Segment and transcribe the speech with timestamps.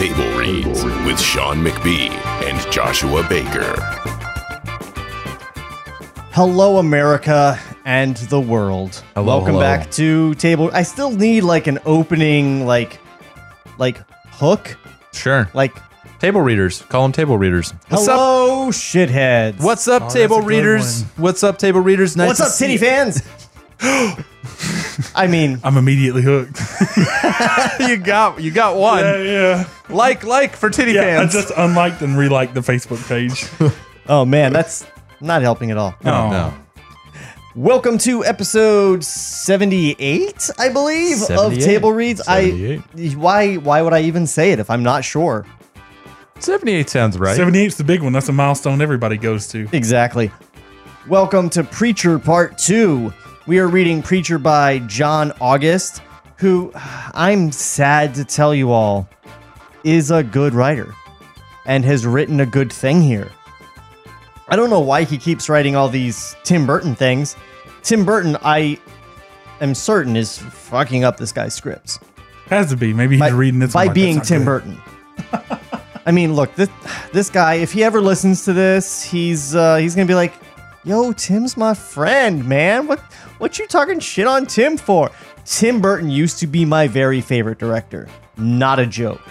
[0.00, 2.08] Table Reads with Sean McBee
[2.48, 3.74] and Joshua Baker.
[6.32, 9.04] Hello, America and the world.
[9.14, 9.60] Hello, Welcome hello.
[9.60, 10.70] back to Table.
[10.72, 12.98] I still need like an opening, like,
[13.76, 13.98] like
[14.30, 14.78] hook,
[15.12, 15.50] Sure.
[15.52, 15.76] like.
[16.18, 16.80] Table readers.
[16.80, 17.72] Call them table readers.
[17.90, 18.18] What's up?
[18.18, 19.62] Hello, shitheads.
[19.62, 21.02] What's up, oh, that's table readers?
[21.02, 21.24] one.
[21.24, 22.16] What's up, table readers?
[22.16, 23.22] Nice What's up, see titty fans?
[25.14, 26.58] I mean, I'm immediately hooked.
[27.88, 29.04] you got you got one.
[29.04, 29.68] yeah, yeah.
[29.88, 31.34] Like like for titty Yeah, fans.
[31.34, 33.46] I just unliked and reliked the Facebook page.
[34.08, 34.86] oh man, that's
[35.20, 35.94] not helping at all.
[36.04, 36.54] Oh, no.
[37.56, 42.22] Welcome to episode seventy-eight, I believe, of Table Reads.
[42.26, 42.82] I
[43.16, 45.46] why why would I even say it if I'm not sure?
[46.38, 47.38] 78 sounds right.
[47.38, 48.14] 78's the big one.
[48.14, 49.68] That's a milestone everybody goes to.
[49.72, 50.30] Exactly.
[51.06, 53.12] Welcome to Preacher Part 2.
[53.46, 56.02] We are reading Preacher by John August,
[56.36, 59.08] who I'm sad to tell you all
[59.82, 60.94] is a good writer
[61.64, 63.30] and has written a good thing here.
[64.48, 67.34] I don't know why he keeps writing all these Tim Burton things.
[67.82, 68.78] Tim Burton, I
[69.62, 71.98] am certain, is fucking up this guy's scripts
[72.48, 72.92] Has to be.
[72.92, 74.82] Maybe he's by, reading this by like, being Tim good." Burton.
[76.06, 76.68] I mean, look this
[77.12, 77.54] this guy.
[77.54, 80.34] If he ever listens to this, he's uh, he's gonna be like,
[80.84, 82.86] "Yo, Tim's my friend, man.
[82.86, 83.00] What
[83.40, 85.10] what you talking shit on Tim for?"
[85.44, 88.06] Tim Burton used to be my very favorite director.
[88.36, 89.22] Not a joke.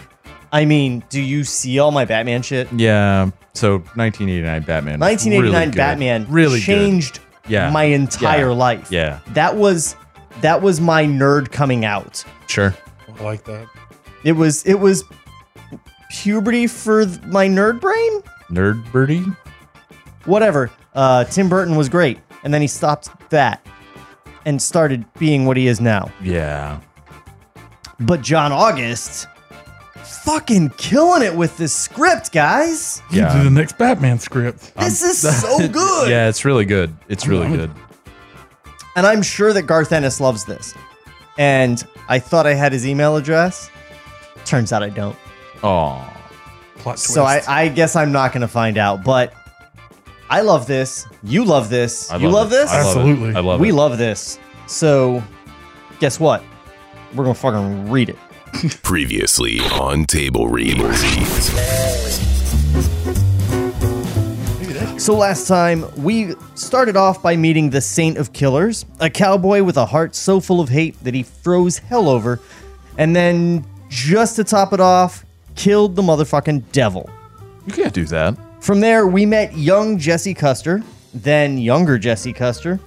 [0.51, 2.67] I mean, do you see all my Batman shit?
[2.73, 3.29] yeah.
[3.53, 4.99] So 1989 Batman.
[4.99, 5.75] 1989 really.
[5.75, 7.69] Batman Really changed Yeah.
[7.71, 8.55] my entire Yeah.
[8.55, 8.87] life.
[8.91, 9.19] Yeah.
[9.33, 9.95] That was
[10.41, 12.23] that was my nerd coming out.
[12.47, 12.73] Sure.
[13.19, 13.65] I like that.
[14.23, 15.03] It was it was
[16.09, 18.21] puberty for th- my nerd brain.
[18.51, 19.25] Nerd birdie.
[20.25, 20.69] Whatever.
[20.93, 23.65] Uh, Tim Burton was great, and then he stopped that
[24.49, 26.11] and started being what he is now.
[26.23, 26.79] Yeah.
[27.99, 29.27] But John August,
[30.23, 33.01] fucking killing it with this script, guys.
[33.11, 33.37] You Yeah.
[33.37, 34.73] do the next Batman script.
[34.75, 36.09] This is so good.
[36.09, 36.95] Yeah, it's really good.
[37.09, 37.71] It's really I'm- good.
[38.95, 40.73] And I'm sure that Garth Ennis loves this.
[41.37, 43.69] And I thought I had his email address.
[44.45, 45.15] Turns out I don't.
[45.63, 46.05] Oh.
[46.77, 47.13] Plot twist.
[47.13, 49.03] So I, I guess I'm not going to find out.
[49.03, 49.31] But
[50.29, 51.07] I love this.
[51.23, 52.11] You love this.
[52.11, 52.51] I you love it.
[52.51, 52.69] this?
[52.69, 52.99] I love it.
[52.99, 53.35] Absolutely.
[53.35, 53.73] I love we it.
[53.73, 54.39] love this.
[54.67, 55.23] So,
[55.99, 56.43] guess what?
[57.15, 58.17] We're gonna fucking read it.
[58.83, 60.99] Previously on Table Reads.
[65.01, 69.77] So last time we started off by meeting the Saint of Killers, a cowboy with
[69.77, 72.39] a heart so full of hate that he froze hell over,
[72.97, 75.25] and then just to top it off,
[75.55, 77.09] killed the motherfucking devil.
[77.65, 78.37] You can't do that.
[78.61, 80.83] From there, we met young Jesse Custer,
[81.13, 82.79] then younger Jesse Custer,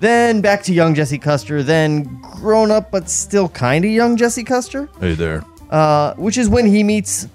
[0.00, 4.44] then back to young Jesse Custer, then grown up but still kind of young Jesse
[4.44, 4.88] Custer.
[5.00, 5.44] Hey there.
[5.70, 7.28] uh, which is when he meets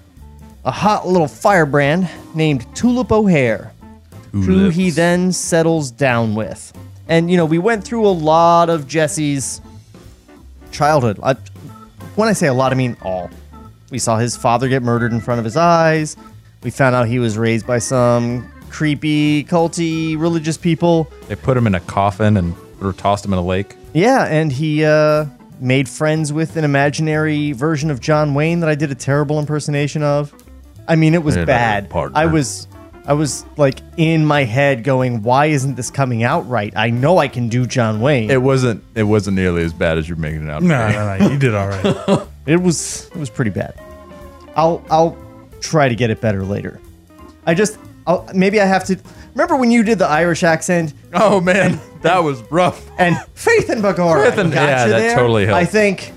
[0.64, 3.72] a hot little firebrand named Tulip O'Hare,
[4.32, 4.76] who Tulips.
[4.76, 6.72] he then settles down with.
[7.08, 9.62] And, you know, we went through a lot of Jesse's
[10.70, 11.18] childhood.
[11.22, 11.34] I,
[12.16, 13.30] when I say a lot, I mean all.
[13.90, 16.18] We saw his father get murdered in front of his eyes.
[16.62, 21.08] We found out he was raised by some creepy, culty, religious people.
[21.28, 23.74] They put him in a coffin and or tossed him in a lake.
[23.94, 25.26] Yeah, and he uh,
[25.60, 30.02] made friends with an imaginary version of John Wayne that I did a terrible impersonation
[30.02, 30.32] of.
[30.86, 31.90] I mean, it was Hey there, bad.
[31.90, 32.18] partner.
[32.18, 32.66] I was,
[33.06, 36.72] I was like in my head going, "Why isn't this coming out right?
[36.76, 38.82] I know I can do John Wayne." It wasn't.
[38.94, 40.60] It wasn't nearly as bad as you're making it out.
[40.60, 40.92] to no, be.
[40.92, 41.30] no, no.
[41.32, 42.26] You did all right.
[42.46, 43.74] It was, it was pretty bad.
[44.56, 45.10] I'll, I'll
[45.60, 46.80] try to get it better later.
[47.46, 48.98] I just, I'll, maybe I have to.
[49.34, 52.88] Remember when you did the Irish accent Oh man, that was rough.
[52.98, 55.16] and Faith and Bagora Faith and- got yeah, that there?
[55.16, 55.60] totally helped.
[55.62, 56.12] I think.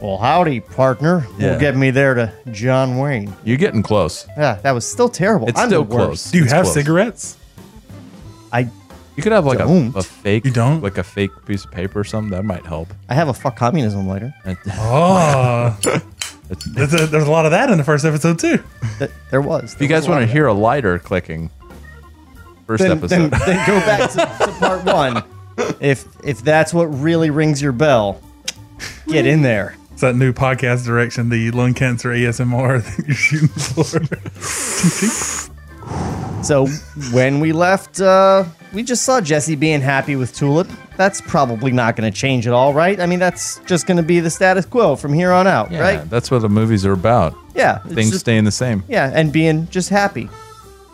[0.00, 1.26] Well, howdy, partner.
[1.38, 1.52] Yeah.
[1.52, 3.32] Will get me there to John Wayne.
[3.44, 4.26] You're getting close.
[4.36, 5.48] Yeah, that was still terrible.
[5.48, 6.06] It's I'm still the worst.
[6.06, 6.30] close.
[6.32, 6.74] Do you It's have close.
[6.74, 7.38] cigarettes?
[8.52, 8.68] I
[9.16, 10.44] You could have like a, a fake.
[10.44, 10.82] You don't?
[10.82, 12.30] like a fake piece of paper or something.
[12.30, 12.88] That might help.
[13.08, 14.34] I have a fuck communism lighter.
[14.78, 15.78] Oh,
[16.48, 18.62] there's a, there's a lot of that in the first episode too.
[18.98, 19.74] That there was.
[19.74, 21.50] If you guys want to hear a lighter clicking,
[22.66, 23.30] first then, episode.
[23.30, 25.24] then, then go back to, to part one.
[25.80, 28.20] If if that's what really rings your bell,
[29.08, 29.76] get in there.
[29.92, 34.02] It's that new podcast direction, the lung cancer ASMR that you're shooting for.
[36.44, 36.66] So
[37.12, 38.44] when we left, uh,
[38.76, 40.68] we just saw Jesse being happy with Tulip.
[40.98, 43.00] That's probably not going to change at all, right?
[43.00, 45.80] I mean, that's just going to be the status quo from here on out, Yeah,
[45.80, 46.10] right?
[46.10, 47.34] that's what the movies are about.
[47.54, 47.78] Yeah.
[47.78, 48.84] Things just- staying the same.
[48.86, 50.28] Yeah, and being just happy.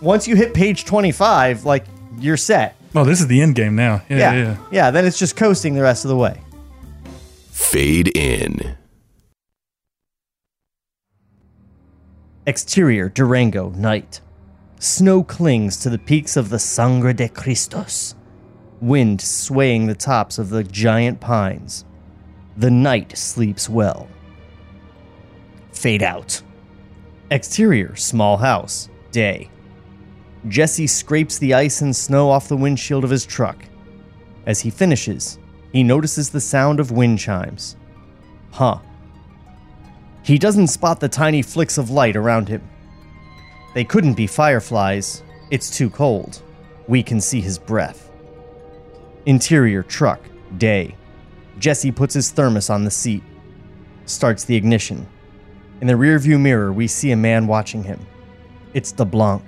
[0.01, 1.85] Once you hit page 25, like,
[2.21, 2.77] you're set.
[2.95, 4.01] oh, this is the end game now.
[4.09, 4.33] Yeah, Yeah.
[4.35, 4.57] yeah.
[4.71, 6.41] Yeah, then it's just coasting the rest of the way.
[7.51, 8.77] Fade in.
[12.47, 14.21] Exterior Durango night.
[14.83, 18.17] Snow clings to the peaks of the Sangre de Cristos.
[18.81, 21.85] Wind swaying the tops of the giant pines.
[22.57, 24.09] The night sleeps well.
[25.71, 26.43] Fade out.
[27.31, 28.89] Exterior small house.
[29.13, 29.53] Day.
[30.49, 33.65] Jesse scrapes the ice and snow off the windshield of his truck.
[34.47, 35.39] As he finishes,
[35.71, 37.77] he notices the sound of wind chimes.
[38.51, 38.81] Huh.
[40.25, 42.69] He doesn't spot the tiny flicks of light around him.
[43.75, 45.23] They couldn't be fireflies.
[45.51, 46.43] It's too cold.
[46.89, 48.11] We can see his breath.
[49.27, 50.21] Interior truck,
[50.59, 50.97] day.
[51.59, 53.23] Jesse puts his thermos on the seat,
[54.07, 55.07] starts the ignition.
[55.81, 58.05] In the rearview mirror, we see a man watching him.
[58.75, 59.43] It's DeBlanc.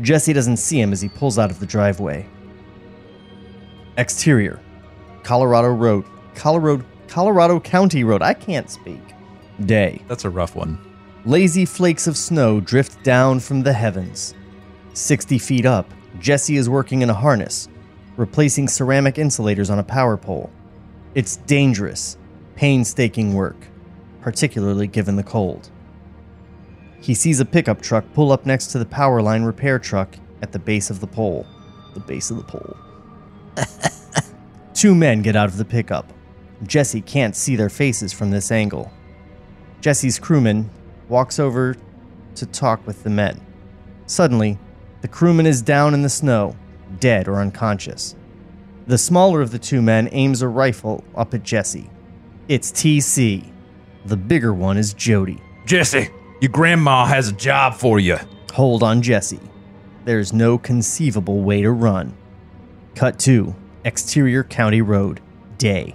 [0.00, 2.26] Jesse doesn't see him as he pulls out of the driveway.
[3.96, 4.60] Exterior,
[5.22, 6.04] Colorado Road,
[6.34, 8.22] Colorado, Colorado County Road.
[8.22, 9.00] I can't speak.
[9.66, 10.02] Day.
[10.08, 10.78] That's a rough one.
[11.24, 14.34] Lazy flakes of snow drift down from the heavens.
[14.94, 15.88] 60 feet up,
[16.18, 17.68] Jesse is working in a harness,
[18.16, 20.50] replacing ceramic insulators on a power pole.
[21.14, 22.18] It's dangerous,
[22.56, 23.68] painstaking work,
[24.20, 25.70] particularly given the cold.
[27.00, 30.50] He sees a pickup truck pull up next to the power line repair truck at
[30.50, 31.46] the base of the pole.
[31.94, 32.76] The base of the pole.
[34.74, 36.12] Two men get out of the pickup.
[36.64, 38.92] Jesse can't see their faces from this angle.
[39.80, 40.68] Jesse's crewman
[41.12, 41.76] walks over
[42.34, 43.38] to talk with the men.
[44.06, 44.58] Suddenly,
[45.02, 46.56] the crewman is down in the snow,
[46.98, 48.16] dead or unconscious.
[48.86, 51.90] The smaller of the two men aims a rifle up at Jesse.
[52.48, 53.52] It's TC.
[54.06, 55.40] The bigger one is Jody.
[55.66, 56.08] Jesse,
[56.40, 58.16] your grandma has a job for you.
[58.54, 59.38] Hold on, Jesse.
[60.06, 62.16] There's no conceivable way to run.
[62.94, 63.54] Cut 2.
[63.84, 65.20] Exterior County Road.
[65.58, 65.94] Day.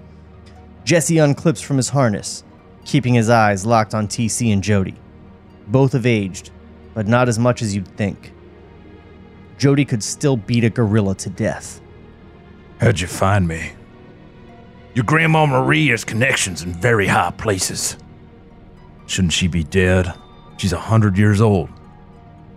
[0.85, 2.43] Jesse unclips from his harness,
[2.85, 4.95] keeping his eyes locked on TC and Jody.
[5.67, 6.51] Both have aged,
[6.93, 8.33] but not as much as you'd think.
[9.57, 11.81] Jody could still beat a gorilla to death.
[12.79, 13.71] How'd you find me?
[14.93, 17.97] Your grandma Marie has connections in very high places.
[19.05, 20.13] Shouldn't she be dead?
[20.57, 21.69] She's a hundred years old.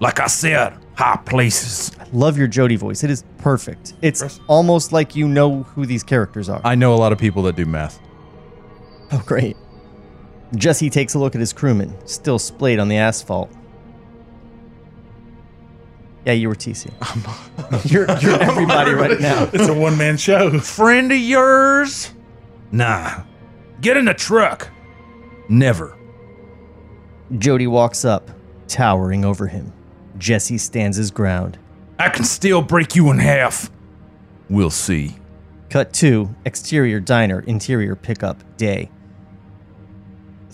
[0.00, 1.92] Like I said, high places.
[2.00, 3.04] I love your Jody voice.
[3.04, 3.94] It is perfect.
[4.02, 6.60] It's almost like you know who these characters are.
[6.64, 8.00] I know a lot of people that do math.
[9.12, 9.56] Oh, great.
[10.54, 13.50] Jesse takes a look at his crewman, still splayed on the asphalt.
[16.26, 16.90] Yeah, you were TC.
[17.90, 19.48] you're, you're everybody right now.
[19.52, 20.58] It's a one man show.
[20.58, 22.12] Friend of yours?
[22.72, 23.22] Nah.
[23.80, 24.68] Get in the truck.
[25.48, 25.96] Never.
[27.38, 28.30] Jody walks up,
[28.68, 29.72] towering over him.
[30.18, 31.58] Jesse stands his ground.
[31.98, 33.70] I can still break you in half.
[34.48, 35.16] We'll see.
[35.70, 38.90] Cut 2, exterior diner, interior pickup, day.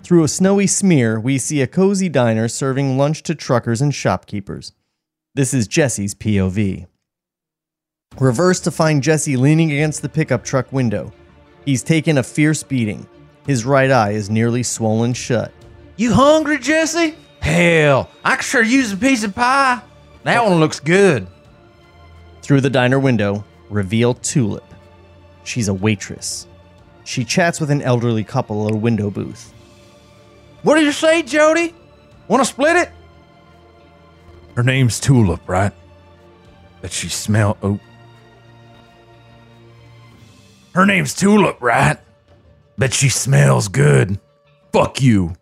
[0.06, 4.72] Through a snowy smear, we see a cozy diner serving lunch to truckers and shopkeepers.
[5.34, 6.86] This is Jesse's POV.
[8.20, 11.13] Reverse to find Jesse leaning against the pickup truck window.
[11.65, 13.08] He's taken a fierce beating.
[13.48, 15.51] His right eye is nearly swollen shut.
[15.96, 17.17] You hungry, Jesse?
[17.41, 19.82] Hell, I could sure use a piece of pie.
[20.22, 21.27] That one looks good.
[22.43, 24.72] Through the diner window, reveal Tulip.
[25.43, 26.46] She's a waitress.
[27.03, 29.53] She chats with an elderly couple at a window booth.
[30.67, 31.73] What did you say, Jody?
[32.27, 32.91] Want to split it?
[34.56, 35.70] Her name's Tulip, right?
[36.81, 37.56] But she smell.
[37.63, 37.79] Oh.
[40.75, 41.99] Her name's Tulip, right?
[42.77, 44.19] Bet she smells good.
[44.73, 45.35] Fuck you.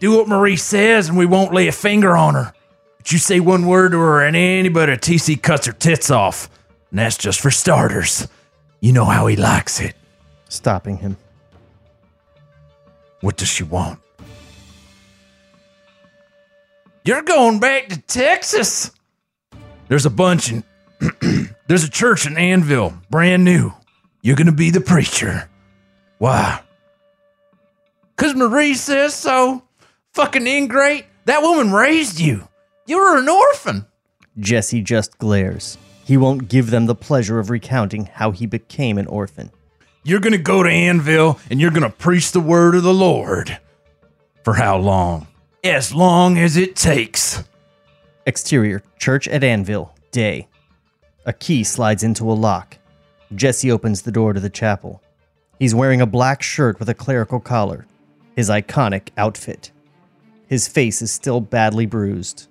[0.00, 2.52] Do what Marie says, and we won't lay a finger on her.
[2.98, 6.50] But you say one word to her, and anybody at TC cuts her tits off.
[6.90, 8.28] And that's just for starters.
[8.80, 9.94] You know how he likes it.
[10.50, 11.16] Stopping him.
[13.20, 14.00] What does she want?
[17.04, 18.90] You're going back to Texas.
[19.88, 20.64] There's a bunch in.
[21.66, 23.72] there's a church in Anvil, brand new.
[24.22, 25.48] You're gonna be the preacher.
[26.18, 26.60] Why?
[28.16, 29.62] Cause Marie says so.
[30.12, 31.06] Fucking ingrate.
[31.24, 32.46] That woman raised you.
[32.86, 33.86] You were an orphan.
[34.38, 35.78] Jesse just glares.
[36.04, 39.50] He won't give them the pleasure of recounting how he became an orphan.
[40.02, 42.94] You're going to go to Anvil and you're going to preach the word of the
[42.94, 43.58] Lord.
[44.44, 45.26] For how long?
[45.62, 47.44] As long as it takes.
[48.24, 50.48] Exterior, church at Anvil, day.
[51.26, 52.78] A key slides into a lock.
[53.34, 55.02] Jesse opens the door to the chapel.
[55.58, 57.86] He's wearing a black shirt with a clerical collar,
[58.34, 59.70] his iconic outfit.
[60.46, 62.48] His face is still badly bruised.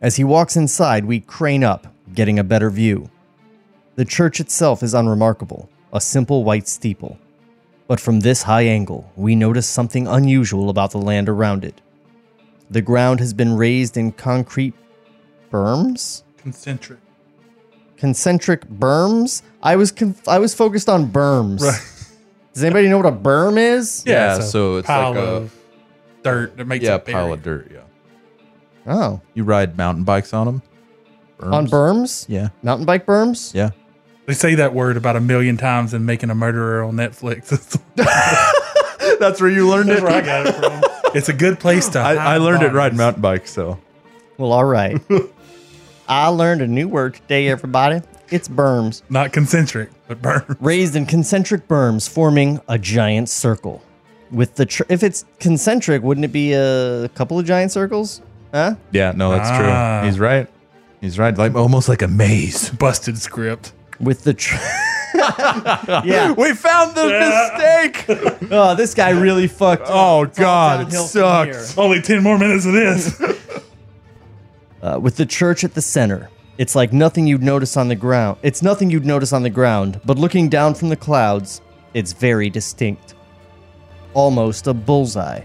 [0.00, 3.10] As he walks inside, we crane up, getting a better view.
[3.98, 7.18] The church itself is unremarkable, a simple white steeple.
[7.88, 11.80] But from this high angle, we notice something unusual about the land around it.
[12.70, 14.74] The ground has been raised in concrete
[15.50, 16.22] berms?
[16.36, 17.00] Concentric.
[17.96, 19.42] Concentric berms?
[19.64, 21.58] I was conf- I was focused on berms.
[22.54, 24.04] Does anybody know what a berm is?
[24.06, 25.48] Yeah, so it's like a-
[26.22, 27.68] dirt that makes yeah, a pile of dirt.
[27.74, 27.80] Yeah,
[28.86, 30.62] Oh, you ride mountain bikes on them.
[31.40, 32.26] on berms?
[32.28, 33.52] Yeah, Mountain bike berms?
[33.54, 33.70] yeah.
[34.28, 37.48] They say that word about a million times in making a murderer on Netflix.
[39.18, 40.82] That's where you learned That's where I got it from.
[41.16, 41.98] It's a good place to.
[41.98, 42.76] I, I hide learned it bodies.
[42.76, 43.46] riding mountain bike.
[43.48, 43.78] So
[44.36, 45.00] Well, all right.
[46.08, 48.02] I learned a new word today, everybody.
[48.28, 49.00] It's berms.
[49.08, 50.58] Not concentric, but berms.
[50.60, 53.82] Raised in concentric berms, forming a giant circle.
[54.30, 58.20] With the tr- if it's concentric, wouldn't it be a couple of giant circles?
[58.52, 58.74] Huh?
[58.92, 60.00] yeah, no, that's Ah.
[60.02, 60.10] true.
[60.10, 60.46] He's right.
[61.00, 61.36] He's right.
[61.36, 62.68] Like almost like a maze.
[62.70, 63.72] Busted script.
[64.00, 64.56] With the tr-
[65.14, 66.32] yeah.
[66.32, 68.50] We found the mistake.
[68.52, 69.82] Oh, this guy really fucked.
[69.82, 69.90] up.
[69.90, 71.78] Oh It's all God, it downhill from sucks.
[71.78, 73.20] Only 10 more minutes of this.
[74.82, 76.30] uh, with the church at the center.
[76.58, 78.38] It's like nothing you'd notice on the ground.
[78.42, 81.60] It's nothing you'd notice on the ground, but looking down from the clouds,
[81.94, 83.14] it's very distinct.
[84.12, 85.42] Almost a bullseye.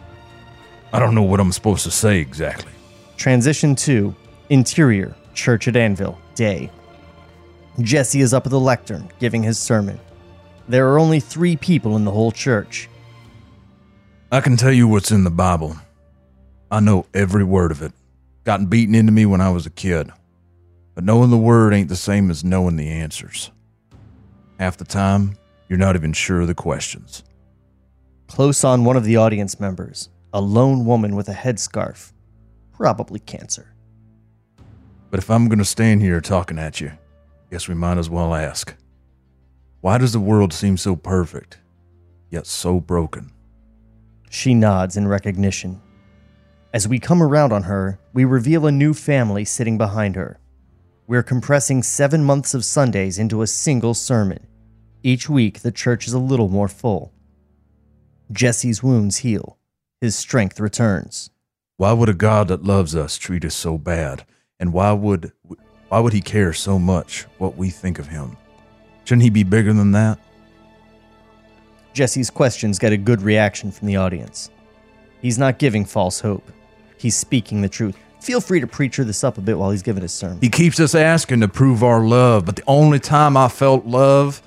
[0.92, 2.72] I don't know what I'm supposed to say exactly.
[3.18, 4.16] Transition to
[4.50, 6.72] interior, church at Anvil, day.
[7.80, 10.00] Jesse is up at the lectern, giving his sermon.
[10.68, 12.90] There are only three people in the whole church.
[14.32, 15.76] I can tell you what's in the Bible.
[16.72, 17.92] I know every word of it.
[18.44, 20.12] Gotten beaten into me when I was a kid.
[20.96, 23.52] But knowing the word ain't the same as knowing the answers.
[24.60, 25.38] Half the time,
[25.68, 27.24] you're not even sure of the questions.
[28.28, 32.12] Close on one of the audience members, a lone woman with a headscarf.
[32.72, 33.74] Probably cancer.
[35.12, 36.92] But if I'm going to stand here talking at you,
[37.54, 38.76] guess we might as well ask
[39.82, 41.60] why does the world seem so perfect,
[42.32, 43.32] yet so broken?
[44.32, 45.80] She nods in recognition.
[46.74, 50.40] As we come around on her, we reveal a new family sitting behind her.
[51.06, 54.48] We're compressing seven months of Sundays into a single sermon.
[55.04, 57.14] Each week, the church is a little more full.
[58.32, 59.60] Jesse's wounds heal.
[60.02, 61.30] His strength returns.
[61.78, 64.26] Why would a God that loves us treat us so bad?
[64.60, 65.34] And why would
[65.94, 68.36] why would he care so much what we think of him?
[69.04, 70.18] Shouldn't he be bigger than that?
[71.94, 74.50] Jesse's questions get a good reaction from the audience.
[75.22, 76.52] He's not giving false hope.
[76.98, 77.96] He's speaking the truth.
[78.22, 80.40] Feel free to preacher this up a bit while he's giving his sermon.
[80.42, 84.42] He keeps us asking to prove our love, but the only time I felt love,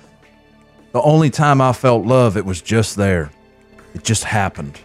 [0.91, 3.31] the only time I felt love, it was just there.
[3.93, 4.81] It just happened.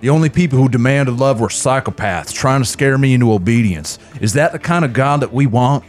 [0.00, 3.98] The only people who demanded love were psychopaths trying to scare me into obedience.
[4.18, 5.84] Is that the kind of God that we want?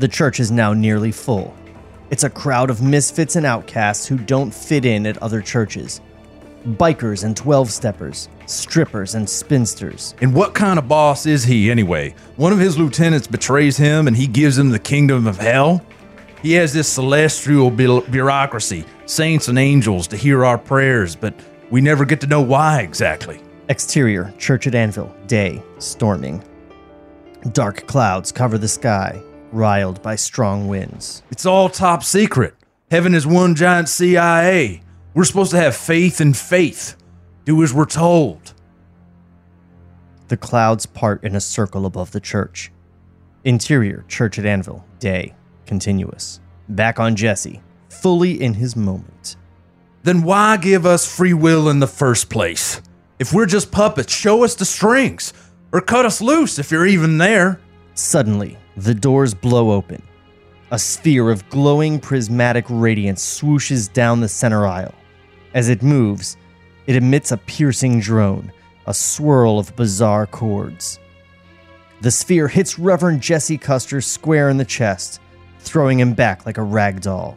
[0.00, 1.54] The church is now nearly full.
[2.10, 6.00] It's a crowd of misfits and outcasts who don't fit in at other churches.
[6.66, 10.16] Bikers and 12 steppers, strippers and spinsters.
[10.20, 12.16] And what kind of boss is he anyway?
[12.34, 15.86] One of his lieutenants betrays him and he gives him the kingdom of hell?
[16.42, 21.34] He has this celestial bu- bureaucracy, saints and angels to hear our prayers, but
[21.70, 23.40] we never get to know why exactly.
[23.68, 26.42] Exterior, church at Anvil, day, storming.
[27.52, 29.22] Dark clouds cover the sky,
[29.52, 31.22] riled by strong winds.
[31.30, 32.54] It's all top secret.
[32.90, 34.82] Heaven is one giant CIA.
[35.14, 36.96] We're supposed to have faith in faith.
[37.44, 38.52] Do as we're told.
[40.28, 42.72] The clouds part in a circle above the church.
[43.44, 45.34] Interior, church at Anvil, day,
[45.66, 46.40] continuous.
[46.68, 49.36] Back on Jesse, fully in his moment.
[50.02, 52.80] Then why give us free will in the first place?
[53.18, 55.32] If we're just puppets, show us the strings.
[55.72, 57.60] Or cut us loose if you're even there.
[57.94, 60.02] Suddenly, the doors blow open.
[60.70, 64.94] A sphere of glowing prismatic radiance swooshes down the center aisle.
[65.52, 66.36] As it moves,
[66.86, 68.52] it emits a piercing drone,
[68.86, 70.98] a swirl of bizarre chords.
[72.00, 75.20] The sphere hits Reverend Jesse Custer square in the chest,
[75.58, 77.36] throwing him back like a rag doll.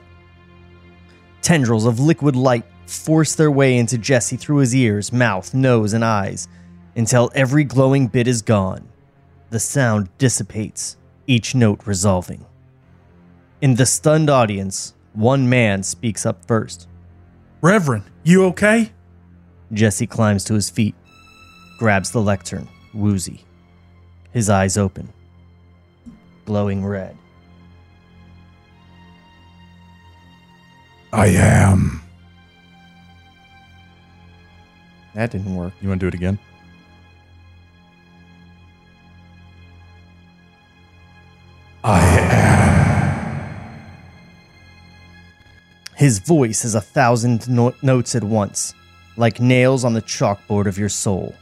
[1.43, 6.03] Tendrils of liquid light force their way into Jesse through his ears, mouth, nose, and
[6.03, 6.47] eyes
[6.95, 8.87] until every glowing bit is gone.
[9.49, 10.97] The sound dissipates,
[11.27, 12.45] each note resolving.
[13.61, 16.87] In the stunned audience, One man speaks up first.
[17.61, 18.91] Reverend, you okay?
[19.71, 20.95] Jesse climbs to his feet,
[21.77, 23.45] grabs the lectern, woozy.
[24.31, 25.13] His eyes open,
[26.45, 27.15] glowing red.
[31.13, 32.01] I am.
[35.13, 35.73] That didn't work.
[35.79, 36.39] You want to do it again?
[41.83, 43.73] I am.
[45.95, 48.73] His voice is a thousand no- notes at once,
[49.15, 51.35] like nails on the chalkboard of your soul.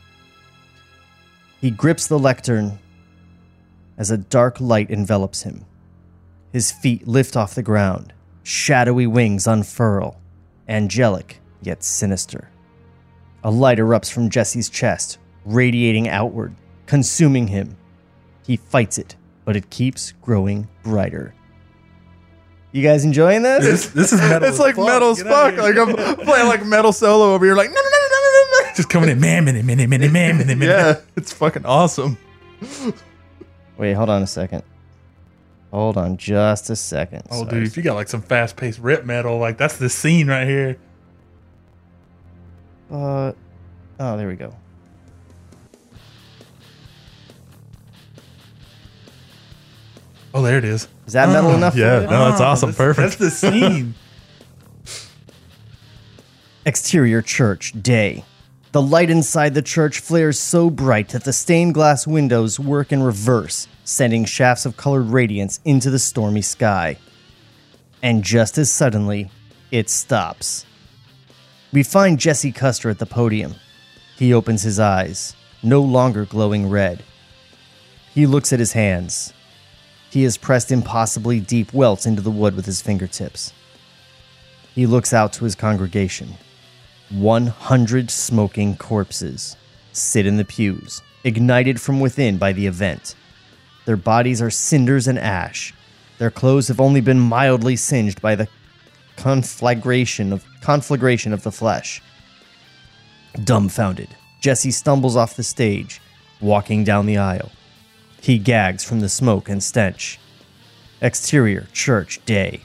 [1.61, 2.77] He grips the lectern
[3.97, 5.63] as a dark light envelops him.
[6.51, 8.11] His feet lift off the ground,
[8.43, 10.19] shadowy wings unfurl,
[10.67, 12.49] angelic yet sinister.
[13.43, 16.55] A light erupts from Jesse's chest, radiating outward,
[16.85, 17.75] consuming him.
[18.45, 21.33] He fights it, but it keeps growing brighter.
[22.71, 23.65] You guys enjoying this?
[23.65, 24.47] This, this is metal.
[24.47, 24.85] It's like fuck.
[24.85, 25.57] metal as fuck.
[25.57, 25.93] Like I'm
[26.25, 27.55] playing like metal solo over here.
[27.55, 28.73] Like no no no no no no no.
[28.75, 30.73] just coming in, man, minute, minute, minute, man, minute, minute.
[30.73, 32.17] Yeah, it's fucking awesome.
[33.77, 34.63] Wait, hold on a second.
[35.71, 37.23] Hold on just a second.
[37.31, 37.49] Oh, Sorry.
[37.49, 40.45] dude, if you got like some fast paced rip metal, like that's the scene right
[40.47, 40.77] here.
[42.91, 43.31] Uh,
[43.99, 44.53] oh, there we go.
[50.33, 50.87] Oh, there it is.
[51.07, 51.75] Is that metal enough?
[51.75, 52.09] yeah, For you?
[52.11, 52.69] no, it's awesome.
[52.69, 53.17] That's, Perfect.
[53.19, 53.93] That's the scene.
[56.65, 58.23] Exterior church day.
[58.71, 63.03] The light inside the church flares so bright that the stained glass windows work in
[63.03, 66.97] reverse, sending shafts of colored radiance into the stormy sky.
[68.01, 69.29] And just as suddenly,
[69.71, 70.65] it stops.
[71.73, 73.55] We find Jesse Custer at the podium.
[74.15, 77.03] He opens his eyes, no longer glowing red.
[78.13, 79.33] He looks at his hands.
[80.09, 83.51] He has pressed impossibly deep welts into the wood with his fingertips.
[84.73, 86.35] He looks out to his congregation.
[87.11, 89.57] 100 smoking corpses
[89.91, 93.15] sit in the pews, ignited from within by the event.
[93.85, 95.73] Their bodies are cinders and ash.
[96.17, 98.47] Their clothes have only been mildly singed by the
[99.17, 102.01] conflagration of conflagration of the flesh.
[103.43, 106.01] Dumbfounded, Jesse stumbles off the stage,
[106.39, 107.51] walking down the aisle.
[108.21, 110.19] He gags from the smoke and stench.
[111.01, 112.61] Exterior church day.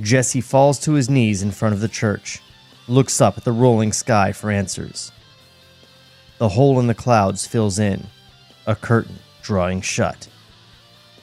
[0.00, 2.42] Jesse falls to his knees in front of the church,
[2.88, 5.12] looks up at the rolling sky for answers.
[6.38, 8.06] The hole in the clouds fills in,
[8.66, 10.28] a curtain drawing shut.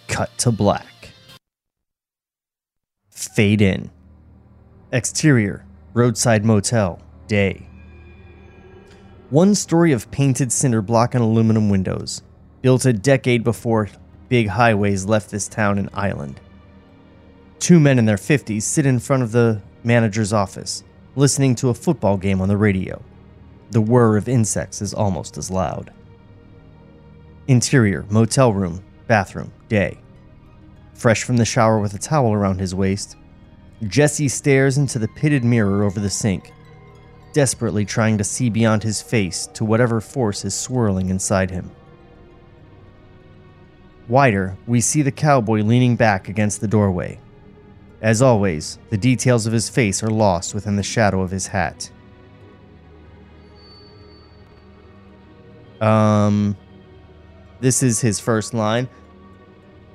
[0.08, 1.12] Cut to black.
[3.10, 3.92] Fade in.
[4.92, 7.68] Exterior, roadside motel, day.
[9.30, 12.22] One story of painted cinder block and aluminum windows,
[12.62, 13.90] built a decade before
[14.30, 16.40] big highways left this town an island.
[17.60, 20.84] Two men in their 50s sit in front of the manager's office,
[21.16, 23.02] listening to a football game on the radio.
[23.72, 25.92] The whir of insects is almost as loud.
[27.48, 30.00] Interior, motel room, bathroom, day.
[30.94, 33.16] Fresh from the shower with a towel around his waist,
[33.88, 36.52] Jesse stares into the pitted mirror over the sink,
[37.34, 41.72] desperately trying to see beyond his face to whatever force is swirling inside him.
[44.08, 47.20] Wider, we see the cowboy leaning back against the doorway.
[48.04, 51.90] As always, the details of his face are lost within the shadow of his hat.
[55.82, 56.56] Um,
[57.60, 58.88] this is his first line.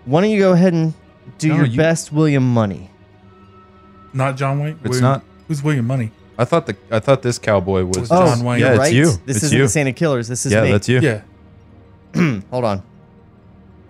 [0.05, 0.94] Why don't you go ahead and
[1.38, 2.90] do No, your you- best, William Munny?
[4.12, 4.73] Not John Wayne.
[4.83, 5.23] It's William- not.
[5.47, 6.11] Who's William Munny?
[6.38, 7.99] I thought the I thought this cowboy was.
[7.99, 8.61] Was John Wayne.
[8.61, 8.92] Yeah, you're it's right.
[8.94, 9.05] you.
[9.27, 9.64] This It's isn't you.
[9.64, 10.29] the Saint of Killers.
[10.29, 10.73] This is yeah, me.
[10.73, 11.01] that's you.
[11.01, 11.23] Yeah.
[12.51, 12.83] Hold on.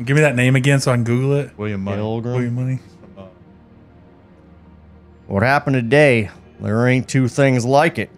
[0.02, 1.50] Give me that name again so I can Google it.
[1.59, 2.02] William Munny.
[2.02, 2.78] William Munny.
[5.29, 6.31] What happened today?
[6.59, 8.09] There ain't two things like it.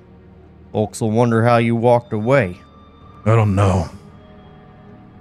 [0.72, 2.60] Folks will wonder how you walked away.
[3.26, 3.90] I don't know.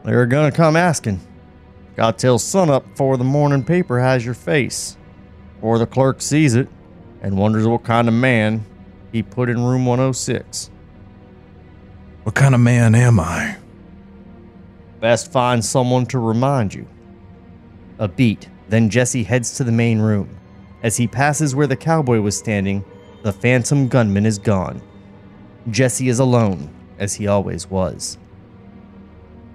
[0.05, 1.19] They're gonna come asking.
[1.95, 4.97] Got till sunup before the morning paper has your face.
[5.63, 6.69] Or the clerk sees it
[7.23, 8.65] and wonders what kind of man
[9.11, 10.69] he put in room 106.
[12.21, 13.57] What kind of man am I?
[14.99, 16.87] Best find someone to remind you.
[17.97, 20.38] A beat, then Jesse heads to the main room.
[20.81, 22.85] As he passes where the cowboy was standing,
[23.23, 24.81] the phantom gunman is gone.
[25.69, 28.17] Jesse is alone, as he always was.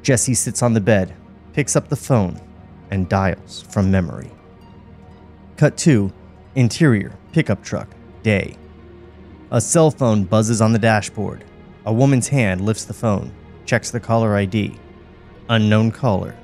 [0.03, 1.15] Jesse sits on the bed,
[1.55, 2.41] picks up the phone,
[2.91, 4.31] and dials from memory.
[5.57, 6.13] Cut 2
[6.57, 7.89] Interior, pickup truck,
[8.23, 8.57] day.
[9.51, 11.45] A cell phone buzzes on the dashboard.
[11.87, 13.33] A woman's hand lifts the phone,
[13.67, 14.79] checks the caller ID.
[15.49, 16.37] Unknown caller.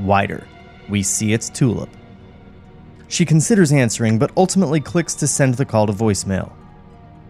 [0.00, 0.46] Wider.
[0.88, 1.90] We see it's Tulip.
[3.12, 6.50] She considers answering, but ultimately clicks to send the call to voicemail.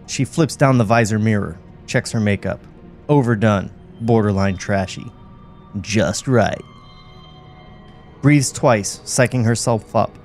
[0.07, 2.61] She flips down the visor mirror, checks her makeup.
[3.09, 3.69] Overdone,
[3.99, 5.11] borderline trashy.
[5.81, 6.61] Just right.
[8.21, 10.17] Breathes twice, psyching herself up,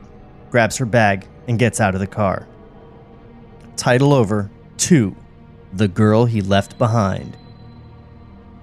[0.52, 2.46] grabs her bag, and gets out of the car.
[3.76, 5.16] Title over 2
[5.72, 7.36] The Girl He Left Behind.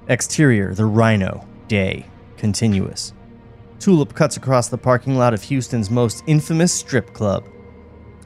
[0.07, 2.05] Exterior The Rhino, day,
[2.37, 3.11] continuous.
[3.85, 7.47] Tulip cuts across the parking lot of Houston's most infamous strip club.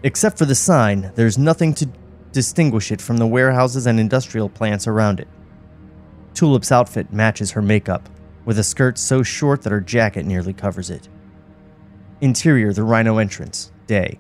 [0.04, 1.90] Except for the sign, there's nothing to
[2.32, 5.28] distinguish it from the warehouses and industrial plants around it.
[6.34, 8.08] Tulip's outfit matches her makeup,
[8.46, 11.10] with a skirt so short that her jacket nearly covers it.
[12.22, 14.18] Interior, the Rhino entrance, day.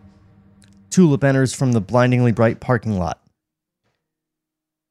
[0.90, 3.24] Tulip enters from the blindingly bright parking lot.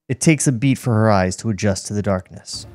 [0.09, 2.67] It takes a beat for her eyes to adjust to the darkness.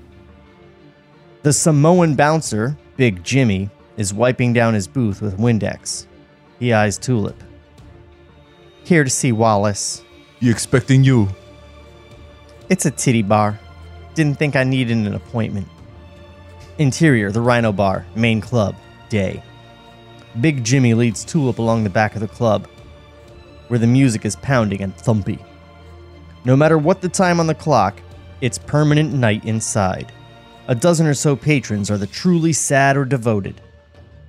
[1.41, 6.08] The Samoan bouncer, Big Jimmy, is wiping down his booth with Windex.
[6.60, 7.41] He eyes Tulip.
[8.84, 10.03] Here to see Wallace.
[10.39, 11.29] You expecting you?
[12.69, 13.60] It's a titty bar.
[14.13, 15.67] Didn't think I needed an appointment.
[16.77, 18.75] Interior, the Rhino Bar, main club,
[19.10, 19.43] day.
[20.41, 22.67] Big Jimmy leads Tulip along the back of the club,
[23.67, 25.39] where the music is pounding and thumpy.
[26.45, 27.99] No matter what the time on the clock,
[28.41, 30.12] it's permanent night inside.
[30.67, 33.60] A dozen or so patrons are the truly sad or devoted.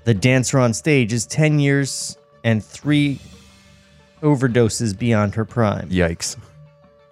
[0.04, 3.20] The dancer on stage is 10 years and three
[4.20, 5.88] overdoses beyond her prime.
[5.90, 6.36] Yikes.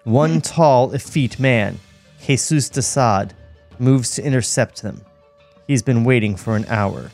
[0.03, 1.79] One tall, effete man,
[2.19, 3.33] Jesus De Sade,
[3.79, 5.01] moves to intercept them.
[5.67, 7.09] He's been waiting for an hour.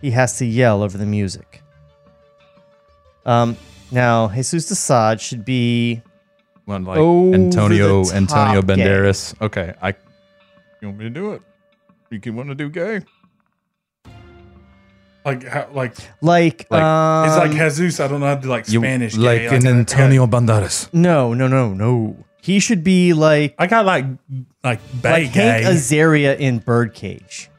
[0.00, 1.62] He has to yell over the music.
[3.24, 3.56] Um,
[3.92, 6.02] now, Jesus De Sade should be
[6.64, 8.62] One like Antonio Antonio.
[8.62, 9.40] Banderas.
[9.40, 9.94] Okay, I.
[10.80, 11.42] You want me to do it?
[12.10, 13.02] You can want to do gay?
[15.24, 18.00] Like, how, like like, Like, um, it's like Jesus.
[18.00, 19.16] I don't know how to do like You Spanish.
[19.16, 20.88] like gay, an that- Antonio Banderas?
[20.94, 22.16] no, no, no, no.
[22.42, 24.06] He should be like I got like
[24.64, 25.66] like bay like Hank.
[25.66, 27.50] Azaria in Birdcage.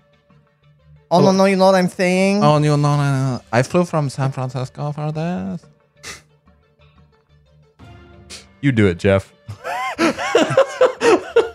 [1.12, 2.44] Oh no, no, you know what I'm saying?
[2.44, 3.42] Oh no, no, no!
[3.52, 5.64] I flew from San Francisco for this.
[8.62, 9.32] You do it, Jeff.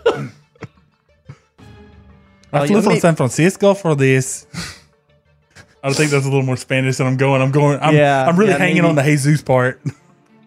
[2.63, 4.45] I flew from mean- San Francisco for this.
[5.83, 7.41] I think that's a little more Spanish than I'm going.
[7.41, 7.79] I'm going.
[7.79, 8.87] I'm, Yeah, I'm really yeah, hanging maybe.
[8.89, 9.79] on the Jesus part.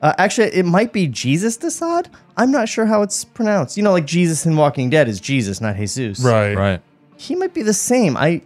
[0.03, 2.09] Uh, actually, it might be Jesus De Sade.
[2.37, 3.77] I'm not sure how it's pronounced.
[3.77, 6.21] You know, like Jesus in Walking Dead is Jesus, not Jesus.
[6.21, 6.55] Right.
[6.55, 6.83] Right.
[7.17, 8.17] He might be the same.
[8.17, 8.43] I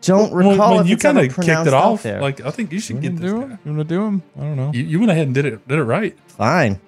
[0.00, 2.02] don't Well, recall well, if you kind of kicked it off.
[2.02, 2.20] there.
[2.20, 3.32] Like I think you should You get want this.
[3.32, 3.52] do guy.
[3.54, 3.58] it?
[3.64, 4.22] You want to do him?
[4.36, 4.70] I don't know.
[4.74, 5.66] You, you went ahead and did it.
[5.68, 6.16] Did it right.
[6.26, 6.80] Fine.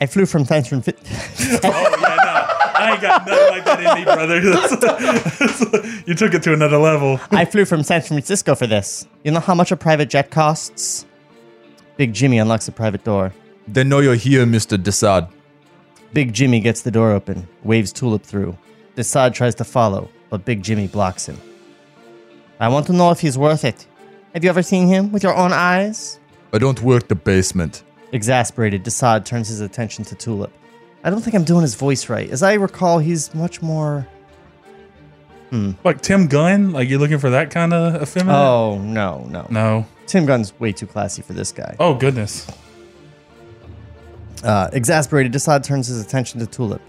[0.00, 0.98] I flew from San Francisco.
[1.64, 2.49] oh yeah, no,
[2.90, 5.96] I ain't got nothing like that in me, brother.
[6.06, 7.20] You took it to another level.
[7.30, 9.06] I flew from San Francisco for this.
[9.22, 11.06] You know how much a private jet costs?
[11.96, 13.32] Big Jimmy unlocks the private door.
[13.68, 15.26] They know you're here, Mister De Sade.
[16.12, 18.56] Big Jimmy gets the door open, waves Tulip through.
[18.96, 21.38] De Sade tries to follow, but Big Jimmy blocks him.
[22.58, 23.86] I want to know if he's worth it.
[24.34, 26.18] Have you ever seen him with your own eyes?
[26.52, 27.84] I don't work the basement.
[28.12, 30.52] Exasperated, De Sade turns his attention to Tulip.
[31.02, 32.28] I don't think I'm doing his voice right.
[32.30, 34.06] As I recall, he's much more.
[35.82, 36.72] Like Tim Gunn.
[36.72, 38.36] Like you're looking for that kind of effeminate.
[38.36, 39.46] Oh, no, no.
[39.50, 39.86] no.
[40.06, 41.76] Tim Gunn's way too classy for this guy.
[41.78, 42.46] Oh goodness.
[44.42, 46.82] Uh, exasperated, De Sade turns his attention to Tulip.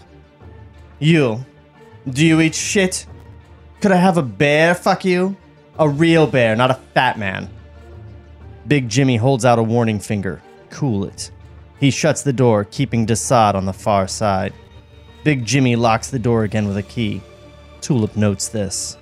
[0.98, 1.44] You,
[2.08, 3.06] do you eat shit?
[3.80, 5.36] Could I have a bear fuck you?
[5.78, 7.50] A real bear, not a fat man.
[8.66, 10.40] Big Jimmy holds out a warning finger.
[10.70, 11.30] Cool it.
[11.82, 14.52] He shuts the door, keeping De Sade on the far side.
[15.24, 17.20] Big Jimmy locks the door again with a key.
[17.80, 18.96] Tulip notes this.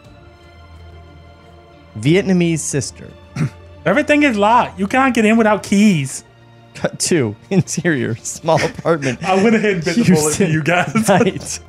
[1.98, 3.10] Vietnamese sister.
[3.84, 4.80] Everything is locked.
[4.80, 6.24] You can't get in without keys.
[6.72, 7.36] Cut two.
[7.50, 8.16] Interior.
[8.16, 9.22] Small apartment.
[9.28, 10.94] I went ahead and bit the bullet for you guys.
[11.06, 11.60] Night.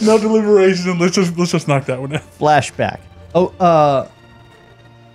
[0.00, 0.98] no deliberation.
[0.98, 2.22] Let's just let's just knock that one out.
[2.38, 3.00] flashback.
[3.34, 4.08] Oh, uh,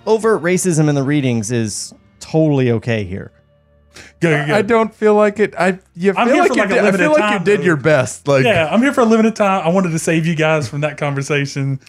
[0.06, 3.32] overt racism in the readings is totally okay here.
[4.20, 4.54] Go, go, go.
[4.54, 5.54] I don't feel like it.
[5.58, 7.44] I you I'm feel here like for, you a did, I feel like time, you
[7.44, 7.64] did though.
[7.64, 8.26] your best.
[8.28, 9.66] Like Yeah, I'm here for a limited time.
[9.66, 11.80] I wanted to save you guys from that conversation.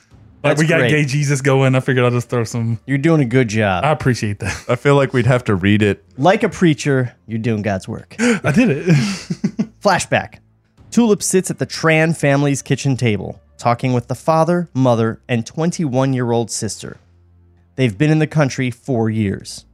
[0.44, 0.89] Like That's we got great.
[0.92, 1.74] gay Jesus going.
[1.74, 2.78] I figured I'll just throw some.
[2.86, 3.86] You're doing a good job.
[3.86, 4.66] I appreciate that.
[4.68, 6.04] I feel like we'd have to read it.
[6.18, 8.16] like a preacher, you're doing God's work.
[8.20, 8.86] I did it.
[9.82, 10.39] Flashback.
[10.92, 16.13] Tulip sits at the Tran family's kitchen table, talking with the father, mother, and 21
[16.13, 16.98] year old sister.
[17.76, 19.66] They've been in the country four years.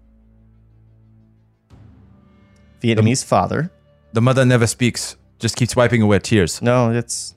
[2.82, 3.72] Vietnamese father.
[4.14, 5.16] The mother never speaks.
[5.40, 6.62] Just keeps wiping away tears.
[6.62, 7.36] No, it's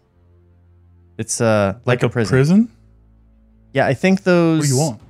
[1.19, 2.31] it's uh like, a prison.
[2.33, 2.73] prison.
[3.73, 5.01] Yeah, I think those What do you want?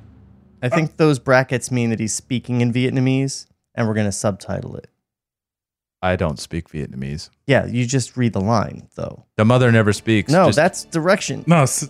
[0.62, 4.88] I think those brackets mean that he's speaking in Vietnamese, and we're gonna subtitle it.
[6.02, 7.30] I don't speak Vietnamese.
[7.46, 9.24] Yeah, you just read the line though.
[9.36, 10.30] The mother never speaks.
[10.32, 11.44] No, Just- that's direction.
[11.46, 11.88] No, s-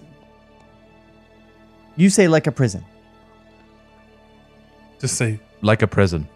[1.96, 2.84] You say like a prison.
[5.00, 6.28] just say like a prison.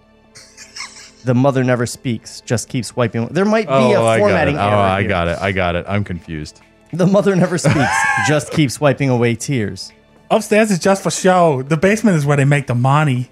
[1.26, 3.26] The mother never speaks, just keeps wiping.
[3.28, 4.18] There might be Oh, a I got it.
[4.20, 4.76] formatting Oh, error.
[4.76, 5.08] I here.
[5.08, 5.38] got it.
[5.40, 5.84] I got it.
[5.88, 6.60] I'm confused.
[6.92, 7.90] The mother never speaks,
[8.28, 9.92] just keeps wiping away tears.
[10.30, 11.62] upstairs is just for show.
[11.62, 13.28] The basement is where they make the money.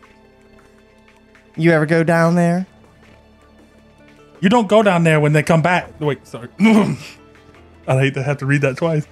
[1.57, 2.67] You ever go down there?
[4.41, 5.99] You don't go down there when they come back.
[6.01, 6.49] Wait, sorry.
[6.59, 6.97] I
[7.87, 9.07] hate to have to read that twice.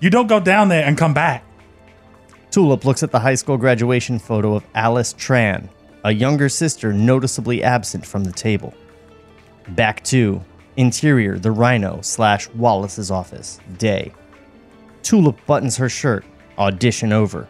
[0.00, 1.44] You don't go down there and come back.
[2.50, 5.68] Tulip looks at the high school graduation photo of Alice Tran,
[6.04, 8.74] a younger sister noticeably absent from the table.
[9.68, 10.42] Back to
[10.76, 14.12] interior, the Rhino slash Wallace's office, day.
[15.02, 16.24] Tulip buttons her shirt,
[16.58, 17.48] audition over.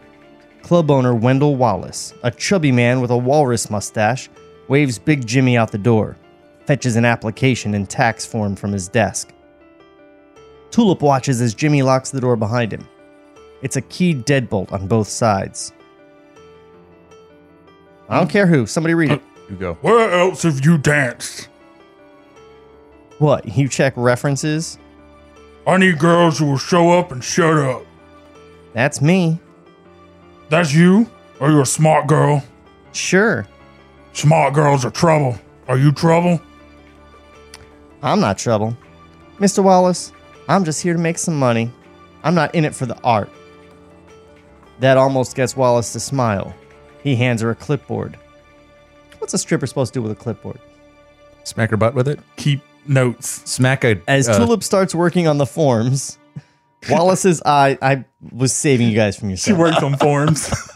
[0.62, 4.31] Club owner Wendell Wallace, a chubby man with a walrus mustache,
[4.69, 6.17] waves Big Jimmy out the door,
[6.64, 9.33] fetches an application and tax form from his desk.
[10.71, 12.88] Tulip watches as Jimmy locks the door behind him.
[13.62, 15.73] It's a keyed deadbolt on both sides.
[18.09, 19.21] I don't care who, somebody read it.
[19.21, 19.75] Uh, you go.
[19.75, 21.49] Where else have you danced?
[23.19, 24.79] What, you check references?
[25.67, 27.87] I need girls who will show up and shut up.
[28.75, 29.40] That's me.
[30.51, 31.09] That's you?
[31.40, 32.45] Are you a smart girl?
[32.93, 33.47] Sure.
[34.12, 35.38] Smart girls are trouble.
[35.69, 36.40] Are you trouble?
[38.03, 38.77] I'm not trouble.
[39.38, 39.64] Mr.
[39.64, 40.12] Wallace,
[40.49, 41.73] I'm just here to make some money.
[42.23, 43.31] I'm not in it for the art.
[44.81, 46.55] That almost gets Wallace to smile.
[47.05, 48.19] He hands her a clipboard.
[49.19, 50.59] What's a stripper supposed to do with a clipboard?
[51.45, 52.19] Smack her butt with it.
[52.37, 53.43] Keep notes.
[53.49, 54.01] Smack a.
[54.09, 56.19] As uh, Tulip starts working on the forms,
[56.88, 57.79] Wallace's eye.
[57.83, 59.55] I was saving you guys from yourself.
[59.55, 60.51] She worked on forms.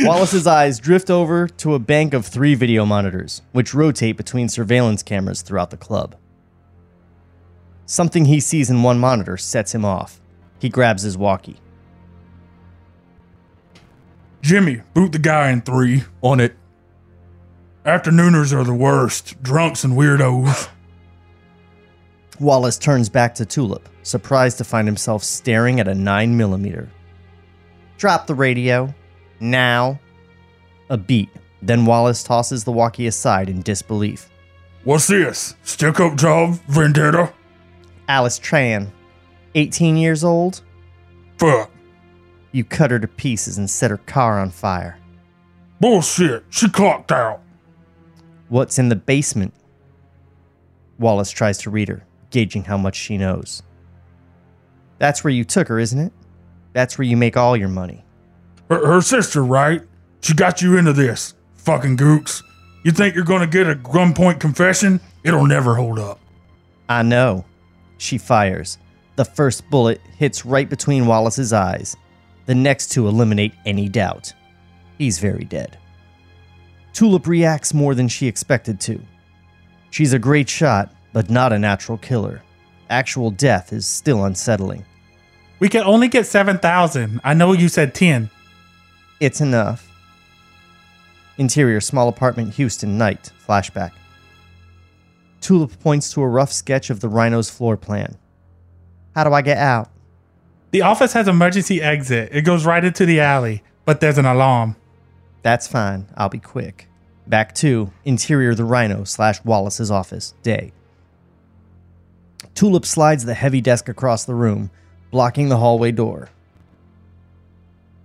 [0.00, 5.02] Wallace's eyes drift over to a bank of three video monitors, which rotate between surveillance
[5.02, 6.16] cameras throughout the club.
[7.84, 10.18] Something he sees in one monitor sets him off.
[10.58, 11.58] He grabs his walkie.
[14.42, 16.04] Jimmy, boot the guy in three.
[16.20, 16.56] on it.
[17.84, 19.40] Afternooners are the worst.
[19.42, 20.68] Drunks and weirdos.
[22.40, 26.88] Wallace turns back to Tulip, surprised to find himself staring at a 9mm.
[27.98, 28.92] Drop the radio.
[29.40, 30.00] Now.
[30.90, 31.28] A beat.
[31.60, 34.28] Then Wallace tosses the walkie aside in disbelief.
[34.84, 35.54] What's this?
[35.62, 36.58] Stick up job?
[36.68, 37.32] Vendetta?
[38.08, 38.90] Alice Tran,
[39.54, 40.62] 18 years old,
[41.38, 41.70] Fuck.
[42.52, 44.98] You cut her to pieces and set her car on fire.
[45.80, 46.44] Bullshit.
[46.50, 47.40] She clocked out.
[48.48, 49.54] What's in the basement?
[50.98, 53.62] Wallace tries to read her, gauging how much she knows.
[54.98, 56.12] That's where you took her, isn't it?
[56.74, 58.04] That's where you make all your money.
[58.70, 59.82] Her, her sister, right?
[60.20, 61.34] She got you into this.
[61.56, 62.42] Fucking gooks.
[62.84, 65.00] You think you're gonna get a gunpoint confession?
[65.24, 66.20] It'll never hold up.
[66.88, 67.44] I know.
[67.98, 68.78] She fires.
[69.16, 71.96] The first bullet hits right between Wallace's eyes.
[72.46, 74.32] The next to eliminate any doubt.
[74.98, 75.78] He's very dead.
[76.92, 79.00] Tulip reacts more than she expected to.
[79.90, 82.42] She's a great shot, but not a natural killer.
[82.90, 84.84] Actual death is still unsettling.
[85.60, 87.20] We can only get 7,000.
[87.22, 88.28] I know you said 10.
[89.20, 89.88] It's enough.
[91.38, 93.30] Interior small apartment, Houston, night.
[93.46, 93.92] Flashback.
[95.40, 98.16] Tulip points to a rough sketch of the rhino's floor plan.
[99.14, 99.91] How do I get out?
[100.72, 102.30] The office has emergency exit.
[102.32, 104.76] It goes right into the alley, but there's an alarm.
[105.42, 106.08] That's fine.
[106.16, 106.88] I'll be quick.
[107.26, 110.32] Back to interior the rhino slash Wallace's office.
[110.42, 110.72] Day.
[112.54, 114.70] Tulip slides the heavy desk across the room,
[115.10, 116.30] blocking the hallway door.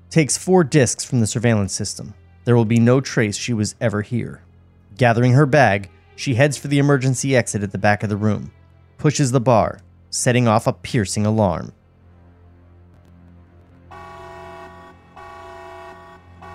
[0.10, 2.16] Takes four discs from the surveillance system.
[2.44, 4.42] There will be no trace she was ever here.
[4.98, 8.52] Gathering her bag, she heads for the emergency exit at the back of the room,
[8.98, 11.72] pushes the bar, setting off a piercing alarm.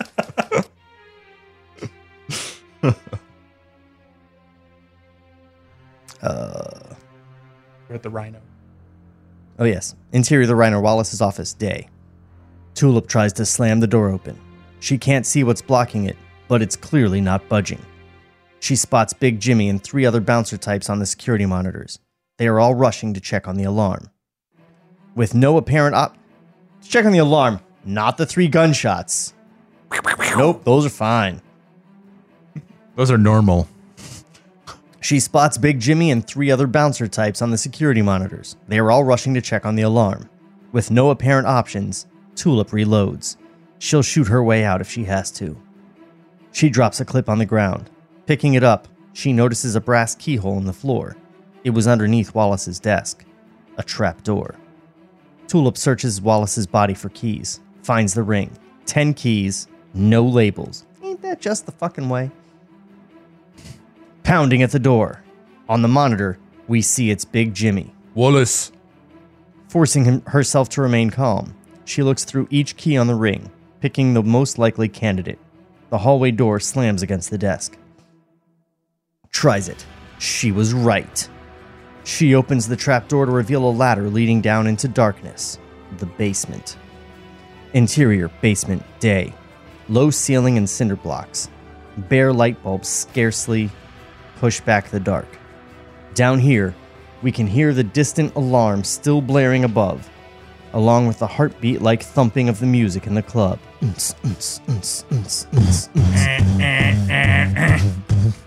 [6.22, 6.80] uh,
[7.90, 8.40] We're at the Rhino.
[9.60, 9.96] Oh, yes.
[10.12, 11.90] Interior of the Rhino, Wallace's office, day.
[12.76, 14.40] Tulip tries to slam the door open.
[14.80, 16.16] She can't see what's blocking it,
[16.48, 17.84] but it's clearly not budging.
[18.60, 22.00] She spots Big Jimmy and three other bouncer types on the security monitors.
[22.38, 24.10] They are all rushing to check on the alarm.
[25.18, 26.16] With no apparent op.
[26.88, 29.34] Check on the alarm, not the three gunshots.
[30.38, 31.42] Nope, those are fine.
[32.96, 33.68] Those are normal.
[35.02, 38.58] She spots Big Jimmy and three other bouncer types on the security monitors.
[38.68, 40.30] They are all rushing to check on the alarm.
[40.72, 43.38] With no apparent options, Tulip reloads.
[43.80, 45.60] She'll shoot her way out if she has to.
[46.52, 47.90] She drops a clip on the ground.
[48.28, 51.18] Picking it up, she notices a brass keyhole in the floor.
[51.64, 53.26] It was underneath Wallace's desk.
[53.78, 54.54] A trap door.
[55.48, 58.52] Tulip searches Wallace's body for keys, finds the ring.
[58.86, 60.86] Ten keys, no labels.
[61.04, 62.32] Ain't that just the fucking way?
[64.24, 65.24] Pounding at the door.
[65.70, 67.94] On the monitor, we see it's Big Jimmy.
[68.14, 68.72] Wallace.
[69.70, 71.56] Forcing him, herself to remain calm,
[71.86, 75.40] she looks through each key on the ring, picking the most likely candidate.
[75.90, 77.78] The hallway door slams against the desk.
[79.32, 79.86] Tries it.
[80.20, 81.30] She was right.
[82.08, 85.60] She opens the trapdoor to reveal a ladder leading down into darkness.
[85.98, 86.78] The basement.
[87.74, 89.34] Interior basement day.
[89.90, 91.50] Low ceiling and cinder blocks.
[91.98, 93.70] Bare light bulbs scarcely
[94.38, 95.28] push back the dark.
[96.14, 96.74] Down here,
[97.24, 100.10] we can hear the distant alarm still blaring above,
[100.72, 103.60] along with the heartbeat like thumping of the music in the club.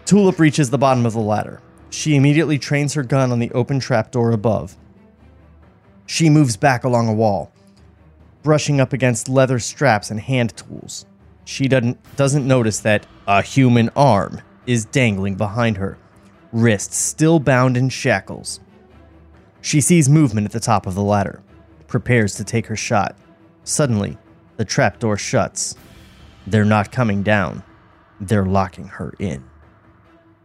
[0.06, 1.60] Tulip reaches the bottom of the ladder.
[1.90, 4.76] She immediately trains her gun on the open trapdoor above.
[6.06, 7.52] She moves back along a wall,
[8.42, 11.04] brushing up against leather straps and hand tools.
[11.44, 15.98] She doesn't, doesn't notice that a human arm is dangling behind her,
[16.52, 18.60] wrists still bound in shackles.
[19.60, 21.42] She sees movement at the top of the ladder,
[21.88, 23.16] prepares to take her shot.
[23.64, 24.16] Suddenly,
[24.56, 25.74] the trapdoor shuts.
[26.46, 27.62] They're not coming down,
[28.20, 29.44] they're locking her in.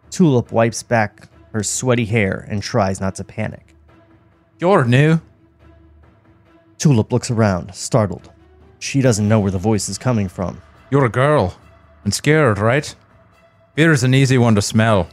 [0.10, 3.74] Tulip wipes back her sweaty hair and tries not to panic.
[4.60, 5.22] You're new.
[6.78, 8.30] Tulip looks around, startled.
[8.80, 10.62] She doesn't know where the voice is coming from.
[10.92, 11.58] You're a girl.
[12.04, 12.94] And scared, right?
[13.74, 15.08] Fear's an easy one to smell.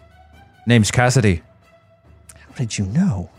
[0.67, 1.43] Name's Cassidy.
[2.35, 3.31] How did you know?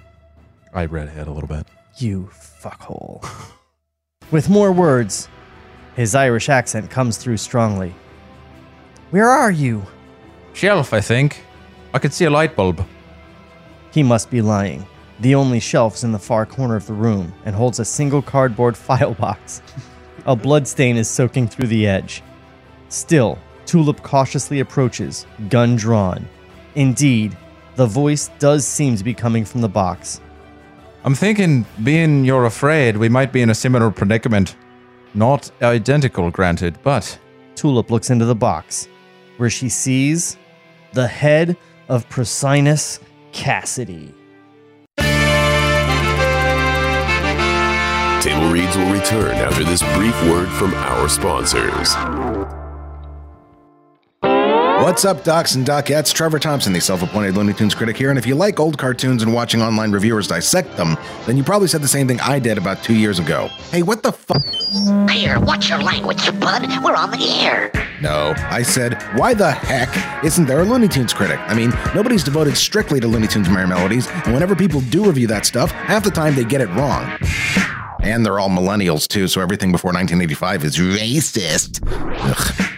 [0.74, 1.68] I read ahead a little bit.
[1.98, 3.28] You fuckhole.
[4.32, 5.28] With more words,
[5.98, 7.94] his Irish accent comes through strongly.
[9.12, 9.86] Where are you?
[10.54, 11.44] Shelf, I think.
[11.94, 12.84] I could see a light bulb.
[13.94, 14.86] He must be lying.
[15.20, 18.76] The only shelf's in the far corner of the room and holds a single cardboard
[18.88, 19.62] file box.
[20.26, 22.24] a blood stain is soaking through the edge.
[22.90, 26.28] Still, Tulip cautiously approaches, gun drawn.
[26.76, 27.38] Indeed,
[27.76, 30.20] the voice does seem to be coming from the box.
[31.06, 34.56] I'm thinking, being you're afraid, we might be in a similar predicament.
[35.14, 37.20] Not identical, granted, but
[37.56, 38.88] Tulip looks into the box,
[39.38, 40.38] where she sees
[40.94, 41.58] the head
[41.90, 43.00] of Procinus
[43.34, 44.14] Cassidy.
[48.22, 51.94] Table Reads will return after this brief word from our sponsors.
[54.84, 56.14] What's up, docs and docettes?
[56.14, 59.34] Trevor Thompson, the self-appointed Looney Tunes critic here, and if you like old cartoons and
[59.34, 62.84] watching online reviewers dissect them, then you probably said the same thing I did about
[62.84, 63.48] two years ago.
[63.72, 64.46] Hey, what the fuck?
[65.10, 66.68] Here, watch your language, bud.
[66.84, 67.72] We're on the air.
[68.02, 71.40] No, I said, why the heck isn't there a Looney Tunes critic?
[71.40, 75.28] I mean, nobody's devoted strictly to Looney Tunes Merry Melodies, and whenever people do review
[75.28, 77.10] that stuff, half the time they get it wrong.
[78.02, 81.80] And they're all millennials too, so everything before 1985 is racist.
[81.88, 82.70] Ugh.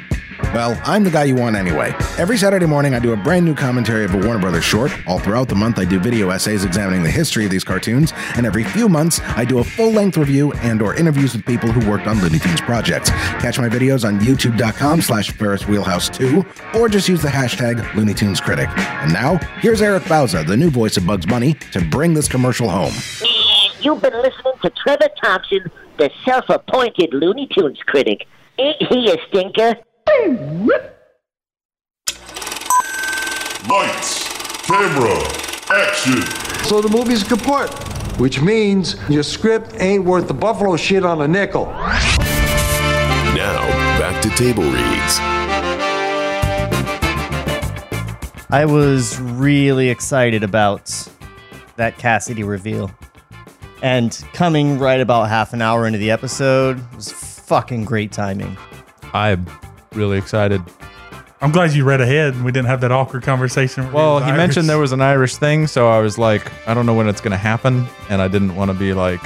[0.55, 1.93] Well, I'm the guy you want anyway.
[2.17, 4.89] Every Saturday morning, I do a brand new commentary of a Warner Brothers short.
[5.05, 8.45] All throughout the month, I do video essays examining the history of these cartoons, and
[8.45, 12.21] every few months, I do a full-length review and/or interviews with people who worked on
[12.21, 13.09] Looney Tunes projects.
[13.09, 18.39] Catch my videos on YouTube.com/slash Ferris Wheelhouse 2, or just use the hashtag Looney Tunes
[18.39, 18.69] Critic.
[18.77, 22.69] And now, here's Eric Bauza, the new voice of Bugs Bunny, to bring this commercial
[22.69, 22.93] home.
[23.81, 28.25] You've been listening to Trevor Thompson, the self-appointed Looney Tunes critic.
[28.57, 29.75] Ain't he a stinker?
[33.69, 34.29] Lights,
[34.63, 35.17] camera,
[35.69, 36.21] action.
[36.65, 37.69] So the movie's a kaput,
[38.19, 41.65] which means your script ain't worth the buffalo shit on a nickel.
[43.35, 43.67] Now,
[43.99, 45.19] back to Table Reads.
[48.49, 50.91] I was really excited about
[51.75, 52.89] that Cassidy reveal.
[53.81, 58.55] And coming right about half an hour into the episode was fucking great timing.
[59.13, 59.45] I'm
[59.95, 60.61] really excited.
[61.41, 63.83] I'm glad you read ahead and we didn't have that awkward conversation.
[63.85, 64.37] where Well, he Irish.
[64.37, 67.21] mentioned there was an Irish thing, so I was like, I don't know when it's
[67.21, 69.21] gonna happen, and I didn't want to be like,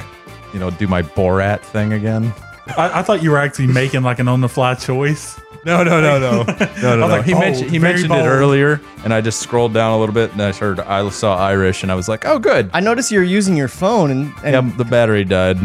[0.52, 2.32] you know, do my Borat thing again.
[2.76, 5.38] I, I thought you were actually making like an on the fly choice.
[5.62, 6.96] No, no, no, no, no, no.
[7.00, 7.06] no.
[7.06, 8.22] like, he oh, mentioned he mentioned bold.
[8.24, 11.36] it earlier, and I just scrolled down a little bit, and I heard I saw
[11.36, 12.70] Irish, and I was like, oh, good.
[12.72, 15.58] I noticed you're using your phone and, and Yep, the battery died.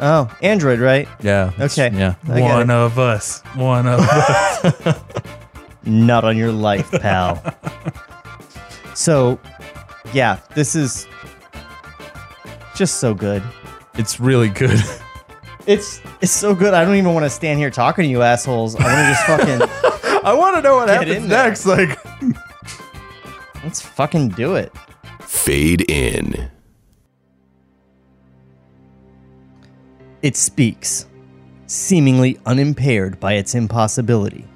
[0.00, 1.08] Oh, Android, right?
[1.20, 1.48] Yeah.
[1.54, 1.96] it's- Okay.
[1.96, 2.14] Yeah.
[2.28, 2.74] I get One it.
[2.74, 3.42] of us.
[3.54, 5.00] One of us.
[5.84, 7.42] Not on your life, pal.
[8.94, 9.38] so,
[10.12, 11.06] yeah, this is
[12.74, 13.42] just so good.
[13.94, 14.80] It's really good.
[15.66, 16.72] It's it's so good.
[16.72, 18.74] I don't even want to stand here talking to you assholes.
[18.74, 21.44] I want to just fucking I want to know what happens in there.
[21.46, 21.66] next.
[21.66, 21.98] Like,
[23.62, 24.72] let's fucking do it.
[25.20, 26.50] Fade in.
[30.22, 31.06] It speaks,
[31.66, 34.46] seemingly unimpaired by its impossibility.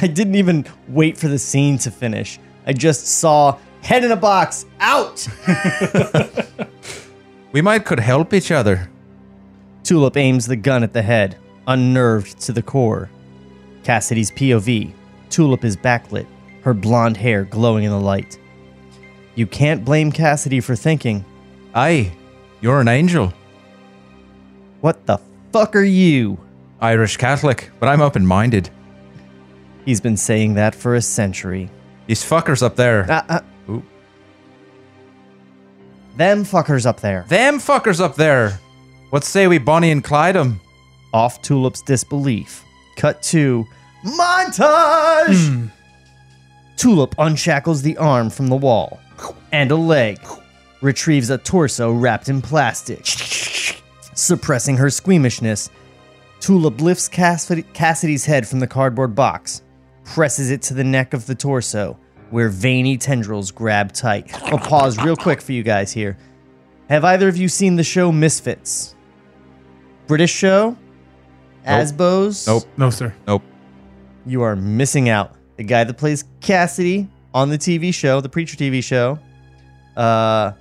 [0.00, 2.38] I didn't even wait for the scene to finish.
[2.66, 5.26] I just saw head in a box out.
[7.52, 8.88] We might could help each other.
[9.84, 13.10] Tulip aims the gun at the head, unnerved to the core.
[13.84, 14.94] Cassidy's POV.
[15.28, 16.26] Tulip is backlit,
[16.62, 18.38] her blonde hair glowing in the light.
[19.34, 21.24] You can't blame Cassidy for thinking,
[21.74, 22.12] Aye,
[22.62, 23.32] you're an angel.
[24.82, 25.18] What the
[25.52, 26.38] fuck are you?
[26.80, 28.68] Irish Catholic, but I'm open minded.
[29.84, 31.70] He's been saying that for a century.
[32.08, 33.08] These fuckers up there.
[33.08, 33.40] Uh, uh,
[36.16, 37.24] them fuckers up there.
[37.28, 38.58] Them fuckers up there.
[39.10, 40.60] What say we Bonnie and Clyde 'em?
[41.14, 42.64] Off Tulip's disbelief.
[42.96, 43.64] Cut to
[44.04, 45.70] montage.
[46.76, 48.98] Tulip unshackles the arm from the wall
[49.52, 50.18] and a leg,
[50.80, 53.06] retrieves a torso wrapped in plastic.
[54.14, 55.70] Suppressing her squeamishness,
[56.40, 59.62] Tulip lifts Cassidy's head from the cardboard box,
[60.04, 61.96] presses it to the neck of the torso,
[62.30, 64.28] where veiny tendrils grab tight.
[64.50, 66.18] I'll pause real quick for you guys here.
[66.88, 68.96] Have either of you seen the show Misfits?
[70.06, 70.76] British show?
[71.64, 72.46] Asbos?
[72.46, 72.64] Nope.
[72.76, 73.14] no, sir.
[73.26, 73.42] Nope.
[74.26, 75.36] You are missing out.
[75.56, 79.18] The guy that plays Cassidy on the TV show, the Preacher TV show,
[79.96, 80.52] uh,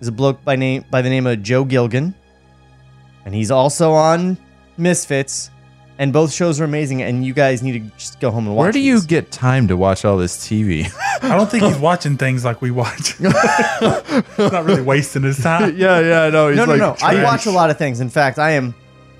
[0.00, 2.14] is a bloke by name by the name of Joe Gilgun,
[3.24, 4.38] and he's also on
[4.76, 5.50] Misfits.
[5.96, 8.64] And both shows are amazing, and you guys need to just go home and watch.
[8.64, 9.06] Where do you these.
[9.06, 10.92] get time to watch all this TV?
[11.22, 13.12] I don't think he's watching things like we watch.
[13.18, 13.30] he's
[14.38, 15.76] not really wasting his time.
[15.78, 16.48] yeah, yeah, I know.
[16.48, 16.96] He's No, no, like, no.
[17.00, 18.00] I watch a lot of things.
[18.00, 18.74] In fact, I am.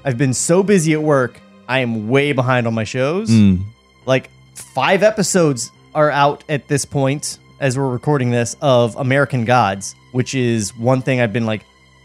[0.04, 1.40] I've been so busy at work.
[1.68, 3.30] I am way behind on my shows.
[3.30, 3.62] Mm.
[4.04, 4.30] Like
[4.74, 10.34] five episodes are out at this point as we're recording this of American Gods, which
[10.34, 11.64] is one thing I've been like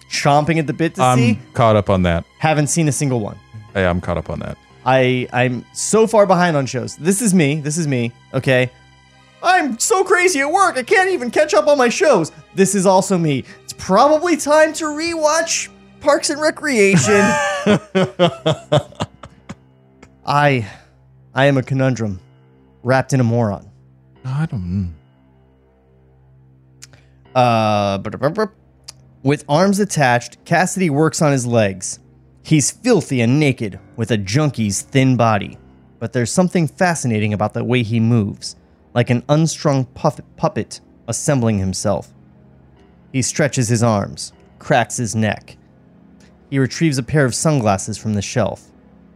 [0.10, 1.40] chomping at the bit to I'm see.
[1.54, 2.26] caught up on that.
[2.40, 3.38] Haven't seen a single one.
[3.74, 4.58] Hey, I'm caught up on that.
[4.86, 6.96] I I'm so far behind on shows.
[6.98, 7.60] This is me.
[7.62, 8.12] This is me.
[8.34, 8.72] Okay.
[9.42, 10.78] I'm so crazy at work.
[10.78, 12.32] I can't even catch up on my shows.
[12.56, 13.46] This is also me.
[13.64, 15.70] It's probably time to rewatch
[16.02, 17.22] Parks and Recreation.
[20.26, 20.70] I
[21.34, 22.20] I am a conundrum
[22.84, 23.70] wrapped in a moron.
[24.26, 24.96] I don't.
[27.36, 27.98] Uh.
[29.24, 32.00] With arms attached, Cassidy works on his legs.
[32.42, 35.58] He's filthy and naked with a junkie's thin body,
[36.00, 38.56] but there's something fascinating about the way he moves,
[38.94, 42.14] like an unstrung puppet assembling himself.
[43.12, 45.58] He stretches his arms, cracks his neck.
[46.50, 48.72] He retrieves a pair of sunglasses from the shelf.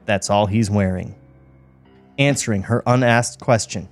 [0.05, 1.15] That's all he's wearing.
[2.19, 3.87] Answering her unasked question.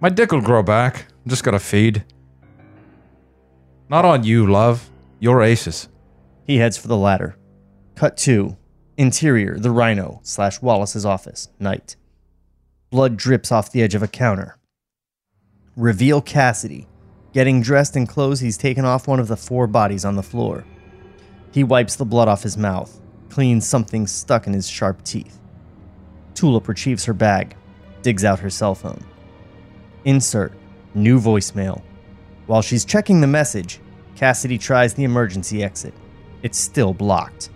[0.00, 1.06] My dick'll grow back.
[1.24, 2.04] I'm just gotta feed.
[3.88, 4.88] Not on you, love.
[5.20, 5.88] You're aces.
[6.44, 7.36] He heads for the ladder.
[7.94, 8.56] Cut two.
[8.96, 11.48] Interior, the Rhino slash Wallace's office.
[11.58, 11.96] Night.
[12.90, 14.56] Blood drips off the edge of a counter.
[15.76, 16.86] Reveal Cassidy.
[17.32, 20.64] Getting dressed in clothes, he's taken off one of the four bodies on the floor.
[21.52, 25.38] He wipes the blood off his mouth, cleans something stuck in his sharp teeth.
[26.34, 27.56] Tulip retrieves her bag,
[28.02, 29.04] digs out her cell phone.
[30.04, 30.52] Insert
[30.94, 31.82] new voicemail.
[32.46, 33.80] While she's checking the message,
[34.18, 35.94] Cassidy tries the emergency exit.
[36.42, 37.50] It's still blocked.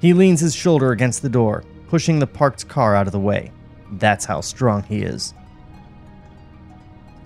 [0.00, 3.52] He leans his shoulder against the door, pushing the parked car out of the way.
[3.92, 5.32] That's how strong he is.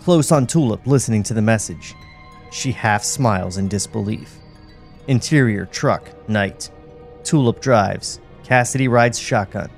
[0.01, 1.95] Close on Tulip, listening to the message.
[2.53, 4.37] She half smiles in disbelief.
[5.09, 6.71] Interior truck, night.
[7.25, 8.21] Tulip drives.
[8.45, 9.71] Cassidy rides shotgun.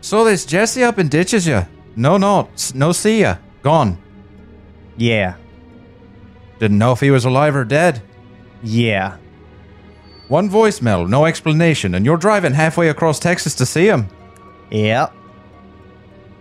[0.00, 1.64] So this Jesse up and ditches ya.
[1.96, 3.38] No, no, no see ya.
[3.62, 3.98] Gone.
[4.96, 5.34] Yeah,
[6.60, 8.00] Didn't know if he was alive or dead.
[8.62, 9.16] Yeah.
[10.28, 14.08] One voicemail, no explanation, and you're driving halfway across Texas to see him.
[14.70, 15.14] Yep.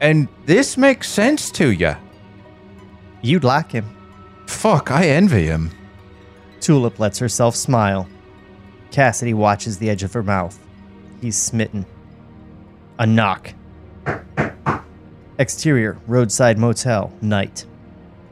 [0.01, 1.95] And this makes sense to you.
[3.21, 3.95] You'd like him.
[4.45, 5.71] Fuck, I envy him.
[6.59, 8.07] Tulip lets herself smile.
[8.91, 10.59] Cassidy watches the edge of her mouth.
[11.21, 11.85] He's smitten.
[12.99, 13.53] A knock.
[15.39, 17.65] Exterior, roadside motel, night.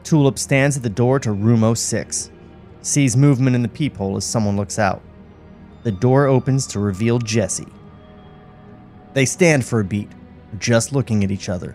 [0.02, 2.30] Tulip stands at the door to room 06.
[2.86, 5.02] Sees movement in the peephole as someone looks out.
[5.82, 7.66] The door opens to reveal Jesse.
[9.12, 10.08] They stand for a beat,
[10.60, 11.74] just looking at each other.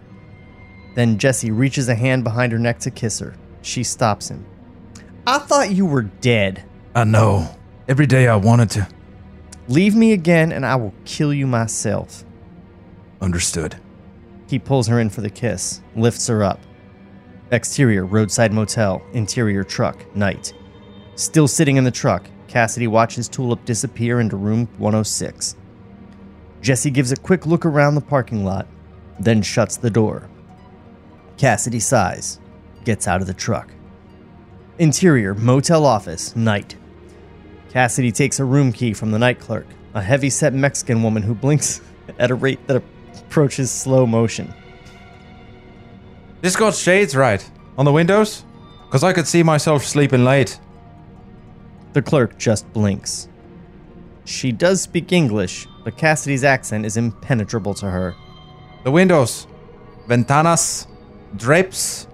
[0.95, 3.35] Then Jesse reaches a hand behind her neck to kiss her.
[3.61, 4.45] She stops him.
[5.27, 6.63] I thought you were dead.
[6.95, 7.57] I know.
[7.89, 8.87] Every day I wanted to.
[9.67, 12.23] Leave me again and I will kill you myself.
[13.19, 13.75] Understood.
[14.47, 16.61] He pulls her in for the kiss, lifts her up.
[17.51, 20.53] Exterior, roadside motel, interior truck, night.
[21.15, 25.55] Still sitting in the truck, Cassidy watches Tulip disappear into room 106.
[26.61, 28.67] Jesse gives a quick look around the parking lot,
[29.19, 30.29] then shuts the door.
[31.37, 32.39] Cassidy sighs,
[32.83, 33.71] gets out of the truck.
[34.79, 36.75] Interior, motel office, night.
[37.69, 41.33] Cassidy takes a room key from the night clerk, a heavy set Mexican woman who
[41.33, 41.81] blinks
[42.19, 42.83] at a rate that
[43.15, 44.53] approaches slow motion.
[46.41, 47.47] This got shades right.
[47.77, 48.43] On the windows?
[48.85, 50.59] Because I could see myself sleeping late.
[51.93, 53.27] The clerk just blinks.
[54.23, 58.15] She does speak English, but Cassidy's accent is impenetrable to her.
[58.83, 59.47] The windows.
[60.07, 60.87] Ventanas.
[61.35, 62.07] Drapes.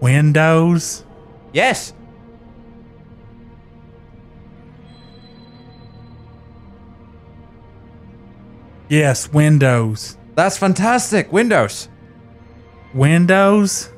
[0.00, 1.04] Windows.
[1.52, 1.92] Yes.
[8.88, 10.16] Yes, windows.
[10.34, 11.30] That's fantastic.
[11.30, 11.88] Windows.
[12.94, 13.90] Windows?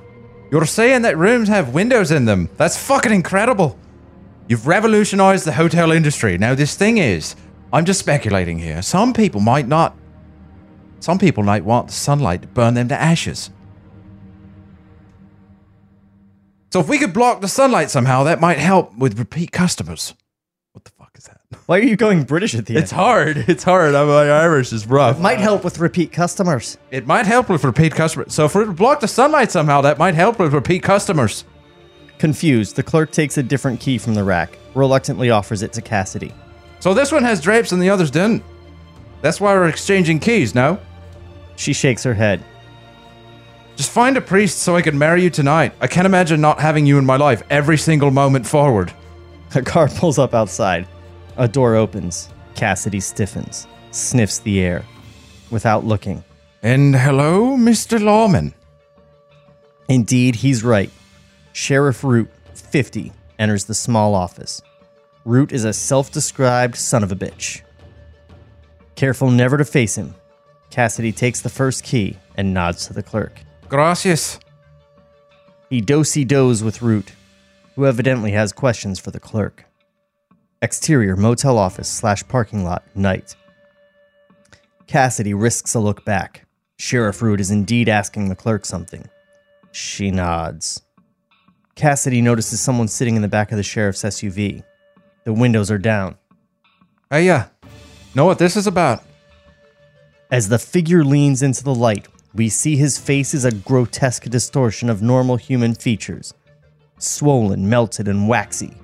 [0.51, 2.49] You're saying that rooms have windows in them.
[2.57, 3.79] That's fucking incredible.
[4.51, 6.37] You've revolutionized the hotel industry.
[6.37, 7.37] Now, this thing is,
[7.73, 8.83] I'm just speculating here.
[8.83, 9.97] Some people might not.
[10.99, 13.51] Some people might want the sunlight to burn them to ashes.
[16.73, 20.15] So, if we could block the sunlight somehow, that might help with repeat customers.
[20.73, 21.39] What the fuck is that?
[21.67, 22.83] Why are you going British at the end?
[22.83, 23.37] It's hard.
[23.49, 23.95] It's hard.
[23.95, 25.19] I'm, my Irish is rough.
[25.19, 26.77] It Might help with repeat customers.
[26.91, 28.35] It might help with repeat customers.
[28.35, 31.45] So, if we could block the sunlight somehow, that might help with repeat customers.
[32.21, 36.35] Confused, the clerk takes a different key from the rack, reluctantly offers it to Cassidy.
[36.79, 38.45] So, this one has drapes and the others didn't.
[39.23, 40.79] That's why we're exchanging keys, no?
[41.57, 42.45] She shakes her head.
[43.75, 45.73] Just find a priest so I can marry you tonight.
[45.81, 48.93] I can't imagine not having you in my life every single moment forward.
[49.55, 50.87] A car pulls up outside.
[51.39, 52.29] A door opens.
[52.55, 54.85] Cassidy stiffens, sniffs the air,
[55.51, 56.23] without looking.
[56.63, 57.99] And hello, Mr.
[57.99, 58.53] Lawman.
[59.89, 60.91] Indeed, he's right.
[61.53, 64.63] Sheriff Root, 50, enters the small office.
[65.25, 67.63] Root is a self described son of a bitch.
[68.95, 70.15] Careful never to face him,
[70.71, 73.41] Cassidy takes the first key and nods to the clerk.
[73.69, 74.39] Gracias.
[75.69, 77.13] He dosey does with Root,
[77.75, 79.67] who evidently has questions for the clerk.
[80.63, 83.35] Exterior motel office slash parking lot, night.
[84.87, 86.47] Cassidy risks a look back.
[86.77, 89.09] Sheriff Root is indeed asking the clerk something.
[89.73, 90.83] She nods.
[91.81, 94.63] Cassidy notices someone sitting in the back of the sheriff's SUV.
[95.25, 96.19] The windows are down.
[97.09, 97.47] Hey, uh,
[98.15, 99.03] know what this is about?
[100.31, 104.91] As the figure leans into the light, we see his face is a grotesque distortion
[104.91, 106.35] of normal human features.
[106.99, 108.77] Swollen, melted, and waxy.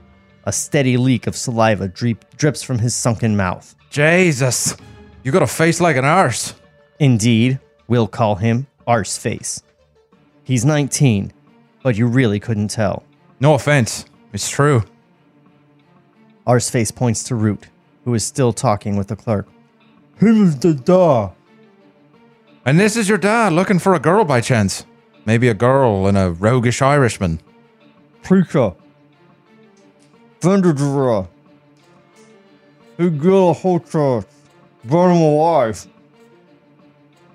[0.44, 3.74] A steady leak of saliva drip, drips from his sunken mouth.
[3.90, 4.74] Jesus.
[5.22, 6.54] You got a face like an arse.
[6.98, 9.62] Indeed, we'll call him Arse Face.
[10.44, 11.34] He's 19,
[11.86, 13.04] but you really couldn't tell.
[13.38, 14.06] No offense.
[14.32, 14.82] It's true.
[16.44, 17.68] Arse Face points to Root,
[18.04, 19.46] who is still talking with the clerk.
[20.18, 21.30] Him is the da.
[22.64, 24.84] And this is your dad looking for a girl by chance.
[25.26, 27.38] Maybe a girl and a roguish Irishman.
[28.24, 28.74] Preacher.
[30.40, 31.28] Vendor
[32.96, 34.24] He got a.
[34.84, 35.86] Burn him alive.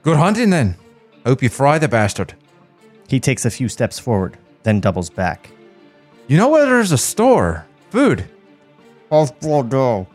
[0.03, 0.75] Good hunting then.
[1.25, 2.35] Hope you fry the bastard.
[3.07, 5.49] He takes a few steps forward, then doubles back.
[6.27, 7.65] You know where there's a store?
[7.89, 8.25] Food.
[9.09, 10.07] Off Bordeaux.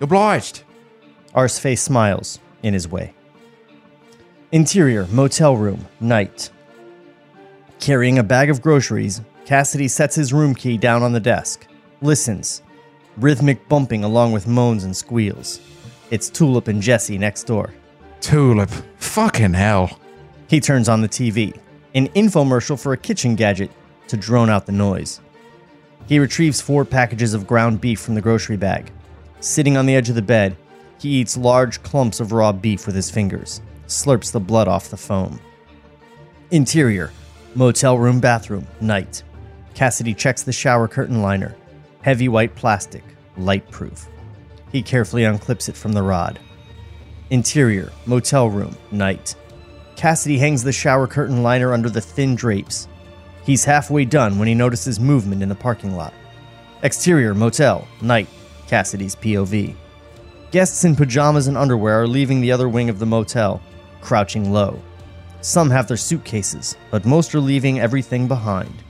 [0.00, 0.62] Obliged.
[1.34, 3.14] Arse face smiles in his way.
[4.52, 6.50] Interior, motel room, night.
[7.80, 11.66] Carrying a bag of groceries, Cassidy sets his room key down on the desk,
[12.00, 12.62] listens,
[13.16, 15.60] rhythmic bumping along with moans and squeals.
[16.10, 17.74] It's Tulip and Jesse next door.
[18.20, 18.70] Tulip.
[18.96, 19.98] Fucking hell.
[20.48, 21.58] He turns on the TV,
[21.94, 23.70] an infomercial for a kitchen gadget
[24.08, 25.20] to drone out the noise.
[26.06, 28.92] He retrieves four packages of ground beef from the grocery bag.
[29.40, 30.56] Sitting on the edge of the bed,
[30.98, 34.96] he eats large clumps of raw beef with his fingers, slurps the blood off the
[34.96, 35.40] foam.
[36.50, 37.10] Interior,
[37.56, 39.22] Motel room bathroom, night.
[39.74, 41.54] Cassidy checks the shower curtain liner.
[42.02, 43.04] Heavy white plastic,
[43.36, 44.08] light proof.
[44.72, 46.40] He carefully unclips it from the rod.
[47.30, 49.36] Interior, motel room, night.
[50.04, 52.88] Cassidy hangs the shower curtain liner under the thin drapes.
[53.42, 56.12] He's halfway done when he notices movement in the parking lot.
[56.82, 58.28] Exterior, motel, night.
[58.66, 59.74] Cassidy's POV.
[60.50, 63.62] Guests in pajamas and underwear are leaving the other wing of the motel,
[64.02, 64.78] crouching low.
[65.40, 68.82] Some have their suitcases, but most are leaving everything behind.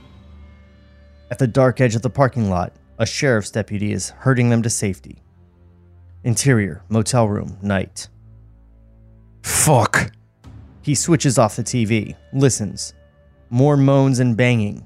[1.31, 4.69] At the dark edge of the parking lot, a sheriff's deputy is herding them to
[4.69, 5.23] safety.
[6.25, 8.09] Interior, motel room, night.
[9.43, 10.11] Fuck.
[10.85, 12.93] He switches off the TV, listens.
[13.49, 14.85] More moans and banging.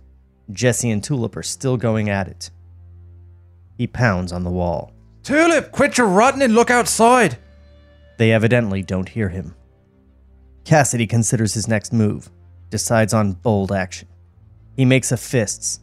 [0.50, 2.52] Jesse and Tulip are still going at it.
[3.78, 4.94] He pounds on the wall.
[5.24, 7.38] Tulip, quit your rotting and look outside.
[8.18, 9.56] They evidently don't hear him.
[10.64, 12.30] Cassidy considers his next move,
[12.70, 14.08] decides on bold action.
[14.78, 15.82] He makes a fists,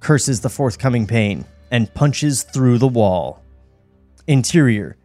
[0.00, 3.42] curses the forthcoming pain, and punches through the wall.
[4.26, 4.98] Interior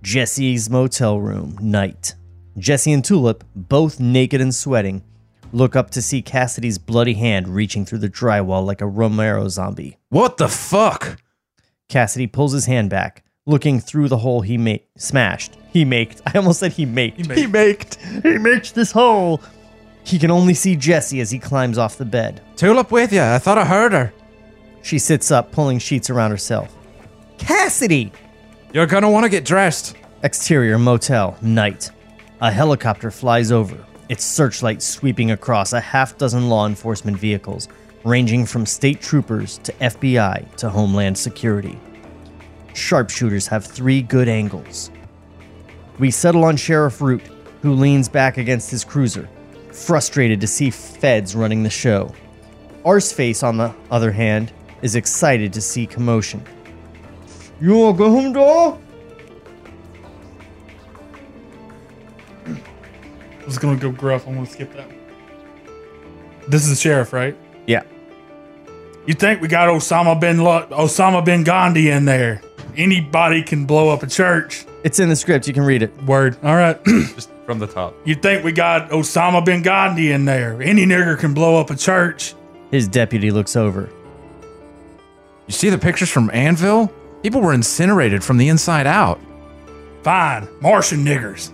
[0.00, 2.14] Jesse's motel room, night.
[2.56, 5.02] Jesse and Tulip, both naked and sweating,
[5.52, 9.98] look up to see Cassidy's bloody hand reaching through the drywall like a Romero zombie.
[10.08, 11.20] What the fuck?
[11.88, 15.56] Cassidy pulls his hand back, looking through the hole he ma- smashed.
[15.72, 16.22] He maked.
[16.26, 17.26] I almost said he maked.
[17.32, 17.96] He maked.
[17.96, 19.42] He maked this hole.
[20.04, 22.40] He can only see Jesse as he climbs off the bed.
[22.56, 23.22] Tulip with you.
[23.22, 24.12] I thought I heard her.
[24.82, 26.74] She sits up, pulling sheets around herself.
[27.38, 28.12] Cassidy!
[28.72, 29.96] You're gonna want to get dressed.
[30.22, 31.90] Exterior motel, night.
[32.40, 33.78] A helicopter flies over,
[34.08, 37.68] its searchlight sweeping across a half dozen law enforcement vehicles,
[38.02, 41.78] ranging from state troopers to FBI to Homeland Security.
[42.74, 44.90] Sharpshooters have three good angles.
[46.00, 47.22] We settle on Sheriff Root,
[47.62, 49.28] who leans back against his cruiser,
[49.72, 52.12] frustrated to see feds running the show.
[52.84, 56.44] Arseface, on the other hand, is excited to see commotion.
[57.60, 58.78] You wanna go?
[63.44, 64.26] I was gonna go gruff.
[64.26, 64.86] I'm gonna skip that.
[64.86, 64.96] one.
[66.48, 67.36] This is the sheriff, right?
[67.66, 67.82] Yeah.
[69.06, 72.40] You think we got Osama bin Lo- Osama bin Gandhi in there?
[72.76, 74.64] Anybody can blow up a church.
[74.82, 75.46] It's in the script.
[75.46, 76.02] You can read it.
[76.04, 76.36] Word.
[76.42, 76.82] All right.
[76.84, 77.94] Just from the top.
[78.04, 80.60] you think we got Osama bin Gandhi in there?
[80.62, 82.34] Any nigger can blow up a church.
[82.70, 83.90] His deputy looks over.
[85.46, 86.90] You see the pictures from Annville?
[87.22, 89.20] People were incinerated from the inside out.
[90.02, 90.48] Fine.
[90.60, 91.52] Martian niggers.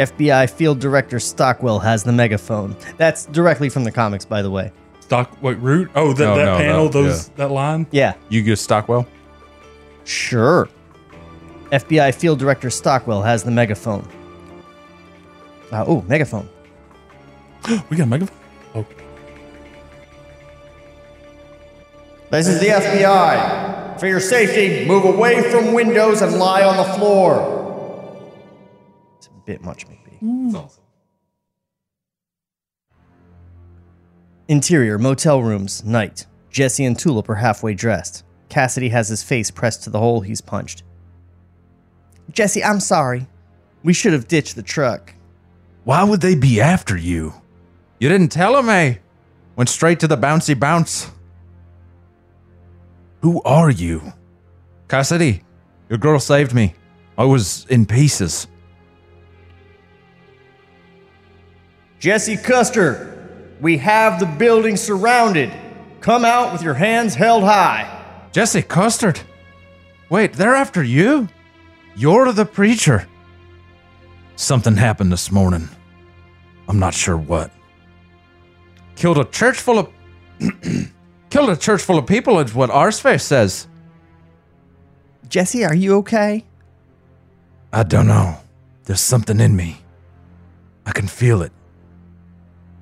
[0.00, 2.76] FBI Field Director Stockwell has the megaphone.
[2.96, 4.72] That's directly from the comics, by the way.
[5.00, 5.90] Stock wait, root?
[5.94, 7.86] Oh, that, No, that no, panel, no, those that line?
[7.90, 9.06] Yeah, You get Stockwell?
[10.04, 10.68] sure.
[11.72, 14.08] FBI Field Director Stockwell has the megaphone.
[15.70, 16.48] Uh, oh, megaphone.
[17.90, 18.36] We got a megaphone?
[18.74, 18.86] Oh.
[22.30, 23.98] This is the FBI.
[24.00, 27.59] For your safety, move away from windows and lie on the floor.
[29.50, 30.18] It's a bit much, maybe.
[34.48, 36.26] Interior motel rooms, night.
[36.50, 38.24] Jesse and Tulip are halfway dressed.
[38.48, 40.82] Cassidy has his face pressed to the hole he's punched.
[42.32, 43.26] Jesse, I'm sorry.
[43.82, 45.14] We should have ditched the truck.
[45.84, 47.32] Why would they be after you?
[47.98, 48.96] You didn't tell them, eh?
[49.56, 51.10] Went straight to the bouncy bounce.
[53.22, 54.12] Who are you?
[54.88, 55.42] Cassidy,
[55.88, 56.74] your girl saved me.
[57.16, 58.48] I was in pieces.
[62.00, 63.28] Jesse Custer,
[63.60, 65.52] we have the building surrounded.
[66.00, 68.26] Come out with your hands held high.
[68.32, 69.20] Jesse Custard.
[70.08, 71.28] Wait, they're after you?
[71.94, 73.06] You're the preacher.
[74.36, 75.68] Something happened this morning.
[76.68, 77.50] I'm not sure what.
[78.96, 79.92] Killed a church full of.
[81.30, 83.68] killed a church full of people, is what Arseface says.
[85.28, 86.46] Jesse, are you okay?
[87.74, 88.38] I don't know.
[88.84, 89.82] There's something in me.
[90.86, 91.52] I can feel it.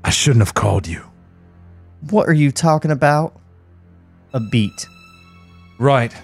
[0.09, 1.02] I shouldn't have called you.
[2.09, 3.38] What are you talking about?
[4.32, 4.86] A beat.
[5.78, 6.14] Right.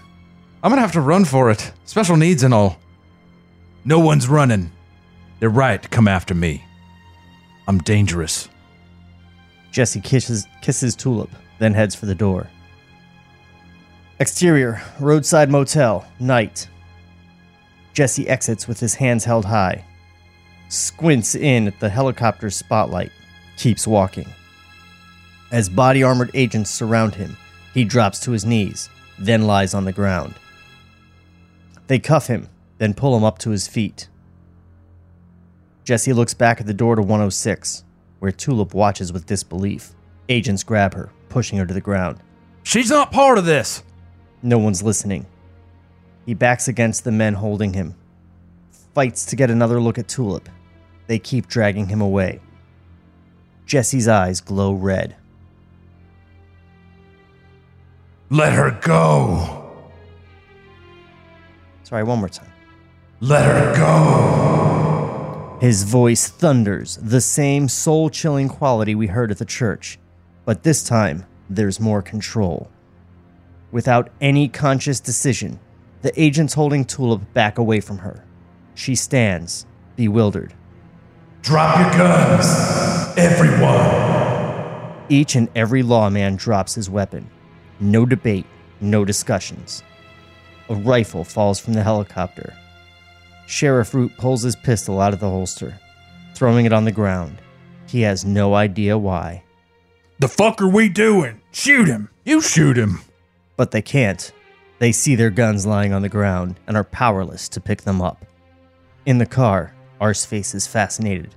[0.63, 1.71] I'm gonna have to run for it.
[1.85, 2.79] Special needs and all.
[3.85, 4.73] No one's running.
[5.39, 6.65] They're right to come after me.
[7.69, 8.49] I'm dangerous.
[9.71, 11.29] Jesse kisses kisses Tulip,
[11.59, 12.49] then heads for the door.
[14.19, 16.69] Exterior, roadside motel, night.
[17.93, 19.85] Jesse exits with his hands held high.
[20.71, 23.13] Squints in at the helicopter's spotlight.
[23.57, 24.29] Keeps walking.
[25.51, 27.37] As body armored agents surround him,
[27.73, 28.89] he drops to his knees,
[29.19, 30.35] then lies on the ground.
[31.87, 32.49] They cuff him,
[32.79, 34.09] then pull him up to his feet.
[35.85, 37.85] Jesse looks back at the door to 106,
[38.19, 39.93] where Tulip watches with disbelief.
[40.29, 42.19] Agents grab her, pushing her to the ground.
[42.63, 43.83] She's not part of this.
[44.43, 45.27] No one's listening.
[46.25, 47.95] He backs against the men holding him,
[48.95, 50.49] fights to get another look at Tulip.
[51.07, 52.41] They keep dragging him away.
[53.67, 55.17] Jesse's eyes glow red.
[58.31, 59.83] Let her go.
[61.85, 62.53] Sorry, one more time.
[63.21, 65.59] Let her go.
[65.61, 69.99] His voice thunders, the same soul chilling quality we heard at the church,
[70.45, 72.71] but this time there's more control.
[73.71, 75.59] Without any conscious decision,
[76.03, 78.25] the agent's holding Tulip back away from her.
[78.75, 79.65] She stands,
[79.97, 80.55] bewildered.
[81.43, 82.47] Drop your guns,
[83.17, 85.05] everyone.
[85.09, 87.29] Each and every lawman drops his weapon.
[87.81, 88.47] No debate,
[88.81, 89.83] no discussions.
[90.69, 92.55] A rifle falls from the helicopter.
[93.47, 95.79] Sheriff Root pulls his pistol out of the holster,
[96.35, 97.41] throwing it on the ground.
[97.87, 99.43] He has no idea why,
[100.19, 101.41] The fuck are we doing?
[101.53, 102.09] Shoot him.
[102.25, 103.01] You shoot him.
[103.57, 104.33] but they can't.
[104.79, 108.25] They see their guns lying on the ground and are powerless to pick them up.
[109.07, 111.35] In the car, Arseface is fascinated.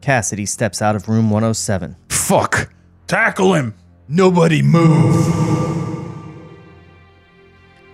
[0.00, 1.96] Cassidy steps out of room 107.
[2.08, 2.72] Fuck.
[3.06, 3.74] Tackle him.
[4.08, 5.46] Nobody move.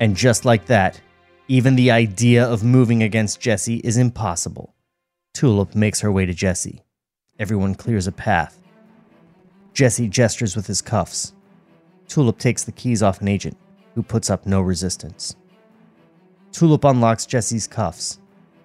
[0.01, 1.01] And just like that,
[1.49, 4.75] even the idea of moving against Jesse is impossible.
[5.35, 6.83] Tulip makes her way to Jesse.
[7.39, 8.63] Everyone clears a path.
[9.75, 11.33] Jesse gestures with his cuffs.
[12.09, 13.57] Tulip takes the keys off an agent,
[13.95, 15.37] who puts up no resistance.
[16.53, 18.19] Tulip unlocks Jesse's cuffs.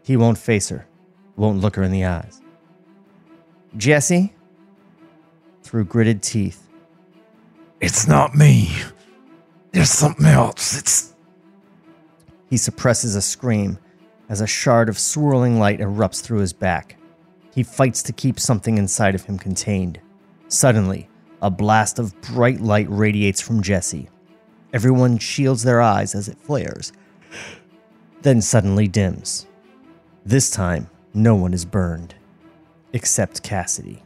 [0.04, 0.88] He won't face her,
[1.36, 2.42] won't look her in the eyes.
[3.76, 4.34] Jesse?
[5.64, 6.68] Through gritted teeth,
[7.82, 8.72] It's not me.
[9.72, 10.78] There's something else.
[10.78, 11.14] It's
[12.50, 13.78] He suppresses a scream
[14.30, 16.98] as a shard of swirling light erupts through his back.
[17.54, 20.00] He fights to keep something inside of him contained.
[20.48, 21.10] Suddenly,
[21.42, 24.10] a blast of bright light radiates from Jesse.
[24.74, 26.94] Everyone shields their eyes as it flares,
[28.22, 29.48] then suddenly dims.
[30.26, 32.16] This time, no one is burned,
[32.94, 34.04] except Cassidy.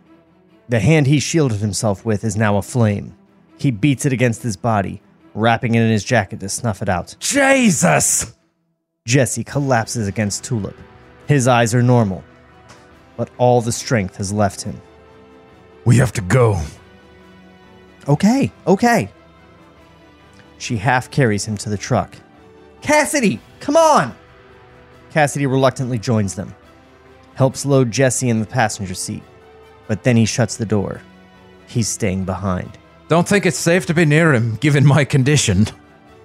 [0.69, 3.15] The hand he shielded himself with is now aflame.
[3.57, 5.01] He beats it against his body,
[5.34, 7.15] wrapping it in his jacket to snuff it out.
[7.19, 8.36] Jesus.
[9.05, 10.77] Jesse collapses against Tulip.
[11.27, 12.23] His eyes are normal,
[13.17, 14.79] but all the strength has left him.
[15.86, 16.61] We have to go.
[18.07, 19.11] Okay, okay.
[20.57, 22.15] She half carries him to the truck.
[22.82, 24.15] Cassidy, come on!
[25.11, 26.53] Cassidy reluctantly joins them,
[27.36, 29.23] helps load Jesse in the passenger seat,
[29.88, 31.01] but then he shuts the door.
[31.67, 32.77] He's staying behind.
[33.07, 35.65] Don't think it's safe to be near him, given my condition.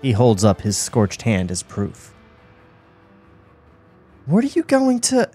[0.02, 2.14] He holds up his scorched hand as proof.
[4.26, 5.30] What are you going to.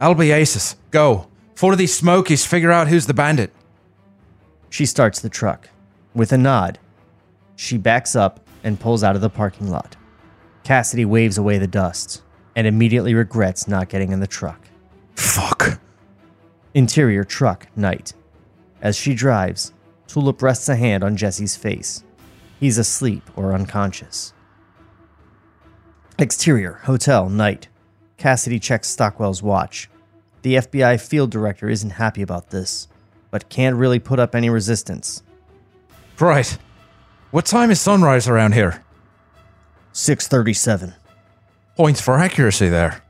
[0.00, 1.28] I'll be Albiasis, go.
[1.54, 3.50] For these smokies, figure out who's the bandit.
[4.68, 5.70] She starts the truck.
[6.14, 6.78] With a nod,
[7.56, 9.96] she backs up and pulls out of the parking lot.
[10.64, 12.22] Cassidy waves away the dust
[12.54, 14.68] and immediately regrets not getting in the truck.
[15.16, 15.80] Fuck.
[16.74, 18.12] Interior truck, night.
[18.80, 19.72] As she drives,
[20.06, 22.04] Tulip rests a hand on Jesse's face.
[22.60, 24.32] He's asleep or unconscious.
[26.18, 27.68] Exterior, hotel, night.
[28.16, 29.90] Cassidy checks Stockwell's watch.
[30.42, 32.88] The FBI field director isn't happy about this,
[33.30, 35.22] but can't really put up any resistance.
[36.18, 36.56] Right.
[37.30, 38.82] What time is sunrise around here?
[39.92, 40.94] 637.
[41.76, 43.02] Points for accuracy there.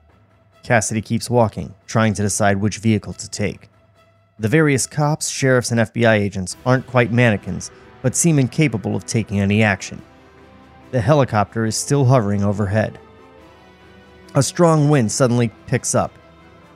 [0.67, 3.69] Cassidy keeps walking, trying to decide which vehicle to take.
[4.41, 7.71] The various cops, sheriffs, and FBI agents aren't quite mannequins,
[8.03, 10.03] but seem incapable of taking any action.
[10.91, 12.99] The helicopter is still hovering overhead.
[14.35, 16.11] A strong wind suddenly picks up,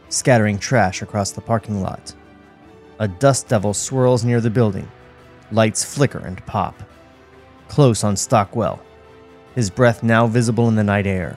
[0.08, 2.14] scattering trash across the parking lot.
[3.00, 4.88] A dust devil swirls near the building.
[5.50, 6.80] Lights flicker and pop.
[7.66, 8.80] Close on Stockwell,
[9.56, 11.36] his breath now visible in the night air.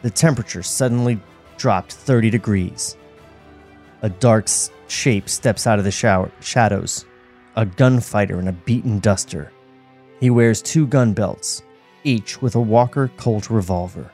[0.00, 1.20] The temperature suddenly
[1.60, 2.96] dropped 30 degrees.
[4.00, 4.48] A dark
[4.88, 7.04] shape steps out of the shower, shadows,
[7.54, 9.52] a gunfighter in a beaten duster.
[10.20, 11.62] He wears two gun belts,
[12.02, 14.10] each with a Walker Colt revolver.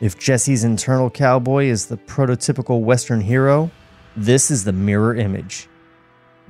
[0.00, 3.70] If Jesse's internal cowboy is the prototypical Western hero,
[4.14, 5.66] this is the mirror image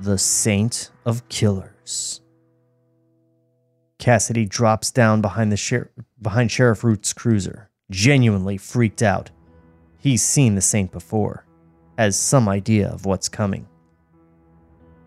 [0.01, 2.21] the Saint of Killers.
[3.97, 9.29] Cassidy drops down behind the sher- behind Sheriff Root's cruiser, genuinely freaked out.
[9.99, 11.45] He's seen the Saint before,
[11.97, 13.67] has some idea of what's coming.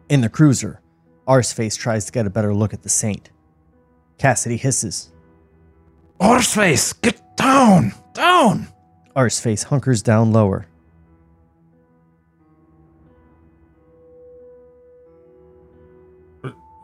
[0.08, 0.80] In the cruiser,
[1.26, 3.30] Arseface tries to get a better look at the Saint.
[4.18, 5.10] Cassidy hisses.
[6.20, 8.68] Horseface, get down, down.
[9.16, 10.66] Arseface hunkers down lower.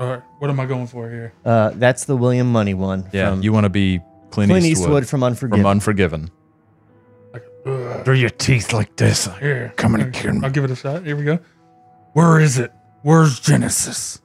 [0.00, 1.32] All right, what am I going for here?
[1.44, 3.08] Uh, that's the William Munny one.
[3.12, 3.98] Yeah, from you want to be
[4.30, 5.58] Clint, Clint Eastwood, Eastwood from Unforgiven.
[5.58, 6.30] from Unforgiven.
[8.04, 9.28] Through your teeth like this.
[9.38, 10.40] Here, Come and here, kill me.
[10.44, 11.04] I'll give it a shot.
[11.04, 11.38] Here we go.
[12.12, 12.72] Where is it?
[13.02, 14.20] Where's Genesis?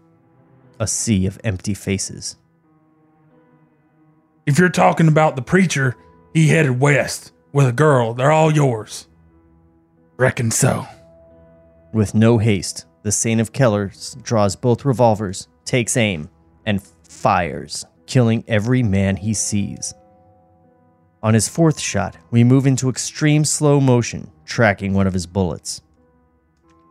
[0.79, 2.35] a sea of empty faces.
[4.45, 5.95] If you're talking about the preacher,
[6.33, 8.13] he headed west with a girl.
[8.13, 9.07] They're all yours.
[10.17, 10.85] Reckon so.
[11.93, 16.29] With no haste, the Saint of Killers draws both revolvers, takes aim,
[16.65, 19.93] and fires, killing every man he sees.
[21.23, 25.81] On his fourth shot, we move into extreme slow motion, tracking one of his bullets.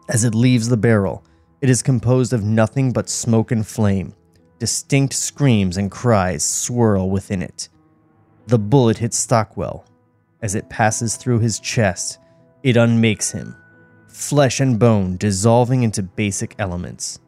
[0.09, 1.23] As it leaves the barrel,
[1.61, 4.15] it is composed of nothing but smoke and flame.
[4.59, 7.69] Distinct screams and cries swirl within it.
[8.47, 9.85] The bullet hits Stockwell.
[10.41, 12.19] As it passes through his chest,
[12.63, 13.55] it unmakes him,
[14.09, 17.21] flesh and bone dissolving into basic elements.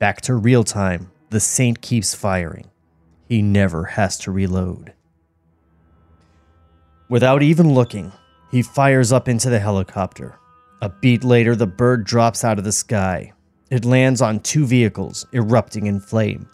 [0.00, 2.70] Back to real time, the Saint keeps firing.
[3.28, 4.92] He never has to reload.
[7.08, 8.12] Without even looking,
[8.50, 10.38] he fires up into the helicopter.
[10.80, 13.32] A beat later, the bird drops out of the sky.
[13.70, 16.48] It lands on two vehicles, erupting in flame.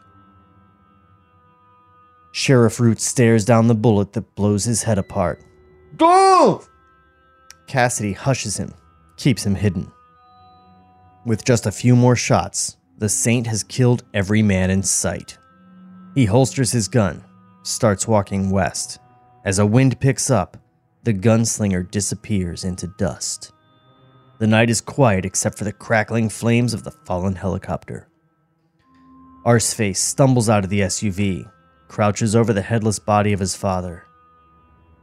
[2.33, 5.43] Sheriff Root stares down the bullet that blows his head apart.
[5.97, 6.63] Go!
[7.67, 8.73] Cassidy hushes him,
[9.17, 9.91] keeps him hidden.
[11.27, 15.39] With just a few more shots, the Saint has killed every man in sight.
[16.15, 17.25] He holsters his gun,
[17.63, 19.00] starts walking west.
[19.45, 20.59] As a wind picks up,
[21.03, 23.53] the gunslinger disappears into dust.
[24.39, 28.09] The night is quiet except for the crackling flames of the fallen helicopter.
[29.47, 31.51] Arseface stumbles out of the SUV,
[31.89, 34.05] crouches over the headless body of his father.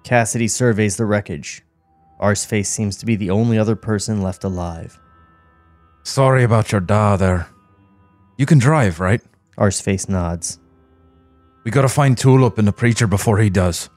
[0.04, 1.64] Cassidy surveys the wreckage.
[2.22, 5.00] Arseface seems to be the only other person left alive.
[6.04, 7.48] Sorry about your da there.
[8.38, 9.22] You can drive, right?
[9.58, 10.60] Arseface nods.
[11.64, 13.90] We gotta find Tulip and the preacher before he does.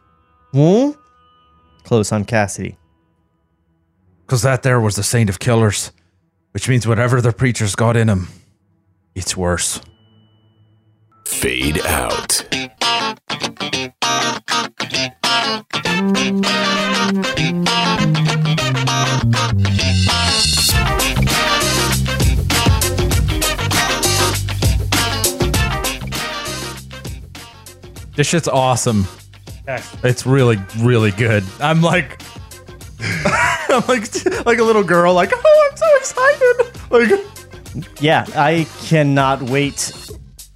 [0.52, 0.92] Huh?
[1.84, 2.76] Close on Cassidy.
[4.26, 5.92] Cause that there was the saint of killers.
[6.52, 8.26] Which means whatever the preacher's got in him,
[9.14, 9.80] it's worse.
[11.24, 12.44] Fade out.
[28.16, 29.06] This shit's awesome.
[29.70, 29.96] Yes.
[30.02, 31.44] It's really, really good.
[31.60, 32.20] I'm like,
[33.70, 35.14] I'm like, like a little girl.
[35.14, 36.80] Like, oh, I'm so excited.
[36.90, 39.92] Like, Yeah, I cannot wait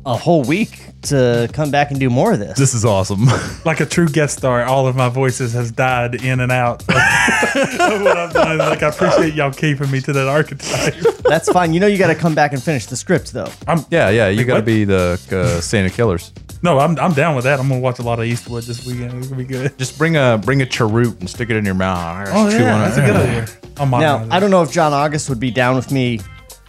[0.05, 2.59] a whole week to come back and do more of this.
[2.59, 3.27] this is awesome.
[3.65, 6.89] Like a true guest star, all of my voices has died in and out of,
[6.91, 8.59] of what I've done.
[8.59, 10.95] Like I appreciate y'all keeping me to that archetype.
[11.23, 11.73] That's fine.
[11.73, 13.49] You know you got to come back and finish the script though.
[13.91, 14.29] yeah, yeah.
[14.29, 16.33] You got to be the uh, Saint of Killers.
[16.65, 17.61] No, I'm I'm down with that.
[17.61, 19.13] I'm gonna watch a lot of Eastwood this weekend.
[19.19, 19.77] It's gonna be good.
[19.77, 22.27] Just bring a bring a cheroot and stick it in your mouth.
[22.33, 23.05] Oh yeah, on that's it.
[23.05, 23.47] a good idea.
[23.77, 26.21] I'll Now, I don't know if John August would be down with me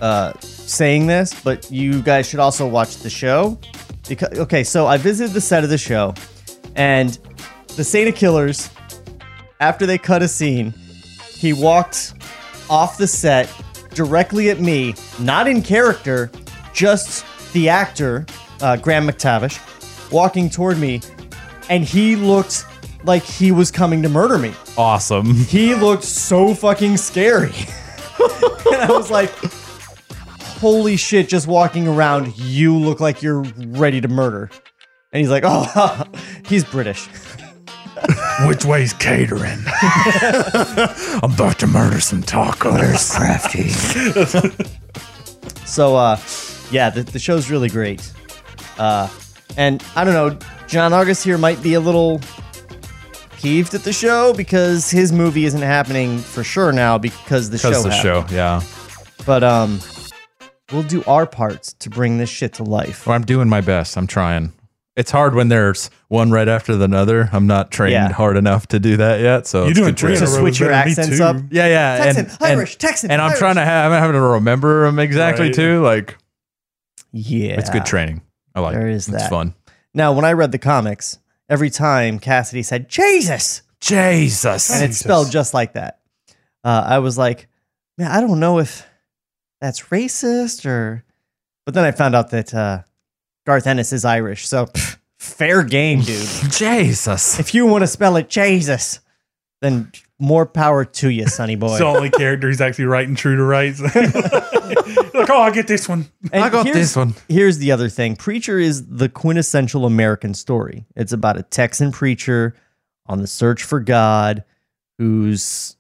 [0.02, 3.58] uh, saying this, but you guys should also watch the show.
[4.10, 6.14] Because okay, so I visited the set of the show,
[6.76, 7.18] and
[7.78, 8.70] the Saint of Killers,
[9.62, 10.74] after they cut a scene,
[11.30, 12.16] he walked
[12.70, 13.50] off the set
[13.94, 16.30] directly at me, not in character,
[16.74, 18.26] just the actor,
[18.60, 19.58] uh, Graham McTavish,
[20.12, 21.02] walking toward me,
[21.70, 22.66] and he looked
[23.04, 25.34] like he was coming to murder me Awesome.
[25.46, 27.48] he looked so fucking scary.
[28.72, 29.32] and I was like,
[30.42, 34.50] holy shit, just walking around, you look like you're ready to murder.
[35.12, 36.04] And he's like, oh,
[36.46, 37.08] he's British.
[38.48, 39.64] Which way's catering?
[39.66, 43.16] I'm about to murder some tacos.
[43.16, 43.70] crafty.
[45.66, 46.20] So, uh,
[46.70, 48.12] yeah, the, the show's really great.
[48.78, 49.08] Uh,
[49.58, 50.38] and I don't know,
[50.68, 52.22] John August here might be a little
[53.38, 57.70] peeved at the show because his movie isn't happening for sure now because the show.
[57.70, 58.30] Because the happened.
[58.30, 58.62] show, yeah.
[59.26, 59.80] But um,
[60.72, 63.06] we'll do our parts to bring this shit to life.
[63.06, 63.98] Well, I'm doing my best.
[63.98, 64.54] I'm trying.
[64.96, 67.30] It's hard when there's one right after the other.
[67.34, 68.14] I'm not trained Yeah.
[68.14, 69.46] hard enough to do that yet.
[69.46, 70.24] So You're it's doing good three training.
[70.24, 71.24] a To row switch your me, accents too.
[71.24, 71.36] up.
[71.52, 71.98] Yeah, yeah.
[72.06, 73.40] Texan, and, Irish, and, Texan, And I'm Irish.
[73.40, 75.54] trying to have, I'm having to remember them exactly Right.
[75.54, 75.82] too.
[75.84, 76.18] Like,
[77.12, 77.56] Yeah.
[77.60, 78.22] it's good training.
[78.56, 78.94] I like There it.
[78.94, 79.54] is It's fun.
[79.94, 84.70] Now, when I read the comics, every time Cassidy said Jesus, Jesus.
[84.72, 86.00] and it's spelled just like that,
[86.64, 87.48] uh, I was like,
[87.98, 88.86] man, I don't know if
[89.62, 91.04] that's racist or.
[91.66, 92.84] But then I found out that uh,
[93.46, 96.28] Garth Ennis is Irish, so pff, fair game, dude.
[96.52, 97.40] Jesus.
[97.40, 99.00] if you want to spell it Jesus,
[99.62, 101.68] then more power to you, sonny boy.
[101.72, 103.82] It's the only character he's actually writing true to rights.
[105.16, 106.08] Like, oh, I get this one.
[106.32, 107.16] And I got this one.
[107.28, 110.86] Here's the other thing Preacher is the quintessential American story.
[110.96, 112.56] It's about a Texan preacher
[113.08, 114.44] on the search for God
[114.98, 115.76] whose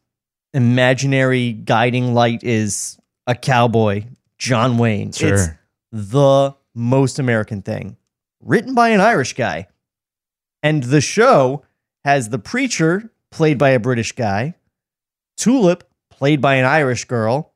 [0.53, 4.05] imaginary guiding light is a cowboy,
[4.37, 5.09] John Wayne.
[5.09, 5.59] It's Sure.
[5.91, 7.97] the most American thing.
[8.41, 9.67] Written by an Irish guy.
[10.61, 11.63] And the show
[12.03, 14.55] has the preacher, played by a British guy,
[15.37, 17.53] Tulip, played by an Irish girl,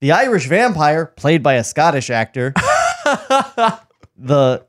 [0.00, 2.52] the Irish vampire, played by a Scottish actor,
[4.16, 4.66] the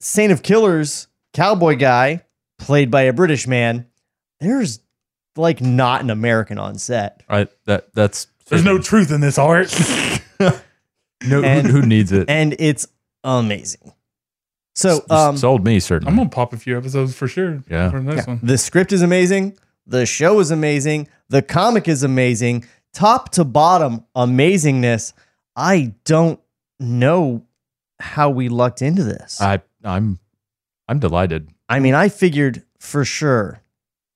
[0.00, 2.24] Saint of Killers cowboy guy,
[2.58, 3.86] played by a British man.
[4.40, 4.80] There's
[5.36, 7.22] like not an American on set.
[7.28, 9.74] I that that's There's no truth in this art.
[10.40, 12.28] no and- who, who needs it.
[12.28, 12.86] And it's
[13.22, 13.92] amazing.
[14.76, 16.10] So, um, sold me certainly.
[16.10, 17.62] I'm gonna pop a few episodes for sure.
[17.70, 17.90] Yeah.
[17.90, 18.40] From this one.
[18.42, 19.56] The script is amazing.
[19.86, 21.08] The show is amazing.
[21.28, 22.66] The comic is amazing.
[22.94, 25.12] Top to bottom, amazingness.
[25.56, 26.40] I don't
[26.80, 27.44] know
[28.00, 29.40] how we lucked into this.
[29.40, 30.18] I I'm
[30.88, 31.50] I'm delighted.
[31.68, 33.60] I mean, I figured for sure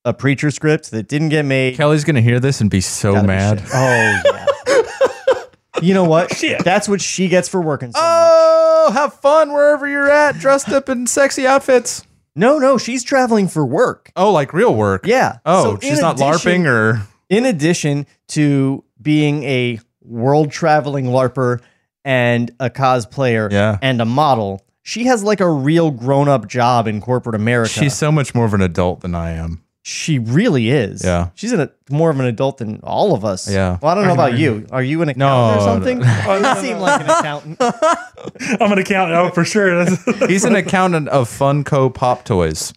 [0.05, 1.75] a preacher script that didn't get made.
[1.77, 3.61] Kelly's gonna hear this and be so gotta mad.
[3.61, 3.69] shit.
[3.75, 5.45] Oh yeah.
[5.83, 6.33] you know what?
[6.33, 6.65] Oh, shit.
[6.65, 8.07] That's what she gets for working so much.
[8.09, 12.05] Oh, have fun wherever you're at, dressed up in sexy outfits.
[12.37, 14.13] No, no, she's traveling for work.
[14.15, 15.05] Oh, like real work.
[15.07, 15.39] Yeah.
[15.45, 21.61] Oh, So she's not addition- LARPing or in addition to being a world traveling LARPer
[22.05, 23.79] and a cosplayer Yeah.
[23.83, 27.71] and a model, she has like a real grown up job in corporate America.
[27.71, 29.63] she's so much more of an adult than I am.
[29.83, 31.03] she really is.
[31.05, 31.29] Yeah.
[31.35, 33.51] She's an, more of an adult than all of us.
[33.51, 33.79] Yeah.
[33.83, 34.67] Well, I don't know about you.
[34.71, 35.99] Are you an accountant or No, something?
[36.01, 36.55] no.
[36.57, 37.57] You seem like an accountant.
[38.61, 38.87] I'm an accountant.
[38.87, 39.85] count it out for sure.
[40.29, 42.73] He's an accountant of Funko Pop Toys.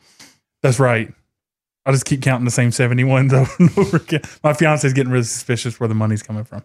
[0.62, 1.14] that's right.
[1.86, 4.22] I just keep counting the same 71s over and over again.
[4.44, 6.64] My fiance's getting really suspicious where the money's coming from.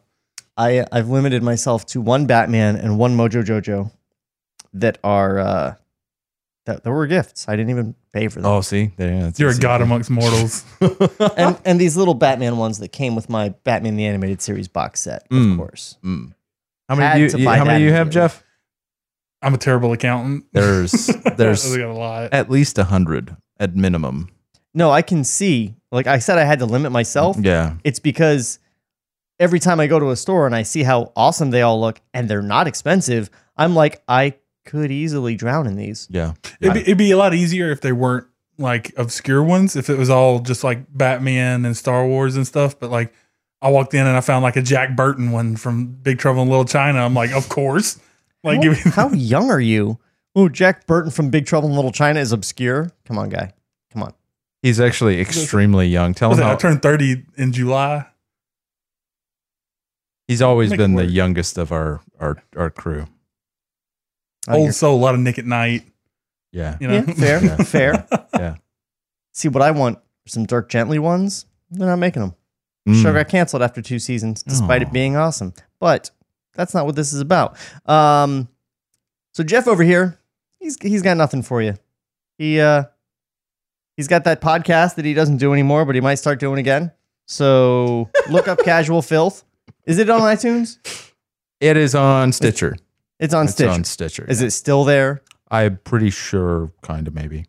[0.57, 3.91] I I've limited myself to one Batman and one Mojo Jojo
[4.75, 5.75] that are uh
[6.67, 7.49] that, that were gifts.
[7.49, 8.51] I didn't even pay for them.
[8.51, 9.63] Oh, see, there, yeah, it's You're a easy.
[9.63, 10.65] god amongst mortals.
[11.37, 15.01] and and these little Batman ones that came with my Batman the Animated Series box
[15.01, 15.57] set, of Mm.
[15.57, 15.97] course.
[16.05, 16.33] Mm.
[16.89, 17.29] How many?
[17.29, 18.11] Do you, you- how many do you have.
[18.11, 18.43] Jeff?
[19.43, 20.47] I'm a terrible accountant.
[20.53, 21.07] There's
[21.37, 22.33] there's a lot.
[22.33, 24.31] at least a hundred at minimum.
[24.77, 25.75] No, I can see.
[25.91, 27.37] Like I said, I had to limit myself.
[27.41, 28.59] Yeah, It's because
[29.41, 32.01] every time I go to a store and I see how awesome they all look
[32.13, 34.35] and they're not expensive, I'm like, I
[34.67, 36.07] could easily drown in these.
[36.11, 36.35] yeah.
[36.61, 38.27] It'd be, it'd be a lot easier if they weren't
[38.59, 39.77] like obscure ones.
[39.77, 42.79] If it was all just like Batman and Star Wars and stuff.
[42.79, 43.15] But like,
[43.63, 46.49] I walked in and I found like a Jack Burton one from Big Trouble in
[46.49, 46.99] Little China.
[46.99, 47.99] I'm like, of course.
[48.45, 49.99] Like, give me How young are you?
[50.35, 52.91] Oh, Jack Burton from Big Trouble in Little China is obscure.
[53.07, 53.55] Come on, guy.
[53.93, 54.13] Come on.
[54.67, 56.13] He's actually extremely young.
[56.13, 58.05] Tell him it, I turned 30 in July.
[60.27, 63.07] he's always Make been the youngest of our our our crew.
[64.49, 65.85] Old soul, a lot of Nick at Nite.
[66.51, 67.57] Yeah, You know, Yeah, fair, Yeah.
[67.59, 68.07] fair.
[68.35, 68.57] yeah.
[69.33, 69.99] See what I want?
[70.27, 71.47] Some Dirk Gently ones.
[71.71, 72.35] They're not making them.
[72.89, 73.03] Mm.
[73.03, 74.87] Show got canceled after two seasons, despite Aw.
[74.87, 75.53] it being awesome.
[75.79, 76.11] But
[76.55, 77.57] that's not what this is about.
[77.87, 78.49] Um,
[79.33, 80.19] so Jeff over here,
[80.59, 81.75] he's he's got nothing for you.
[82.37, 82.85] He uh,
[83.97, 86.93] he's got that podcast that he doesn't do anymore, but he might start doing again.
[87.27, 89.45] So look up Casual Filth.
[89.85, 90.79] Is it on iTunes?
[91.61, 92.77] It is on Stitcher.
[93.19, 93.71] It's on it's Stitcher.
[93.71, 94.25] on Stitcher.
[94.29, 95.23] Is it still there?
[95.51, 97.47] I'm pretty sure, kind of maybe.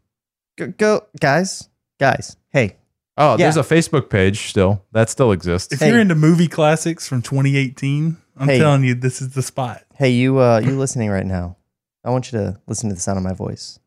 [0.58, 1.70] Go, go guys,
[2.00, 2.38] guys.
[2.52, 2.78] Hey,
[3.20, 3.50] Oh, Yeah.
[3.50, 4.84] there's a Facebook page still.
[4.92, 5.74] That still exists.
[5.74, 5.90] if Hey.
[5.90, 8.60] you're into movie classics from 2018, I'm Hey.
[8.60, 9.82] telling you, this is the spot.
[9.96, 11.58] Hey, you uh you listening right now.
[12.06, 13.80] I want you to listen to the sound of my voice.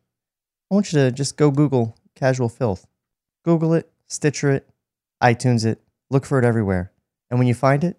[0.69, 2.85] I want you to just go Google Casual Filth.
[3.43, 4.69] Google it, Stitcher it,
[5.23, 6.91] iTunes it, look for it everywhere.
[7.31, 7.97] And when you find it,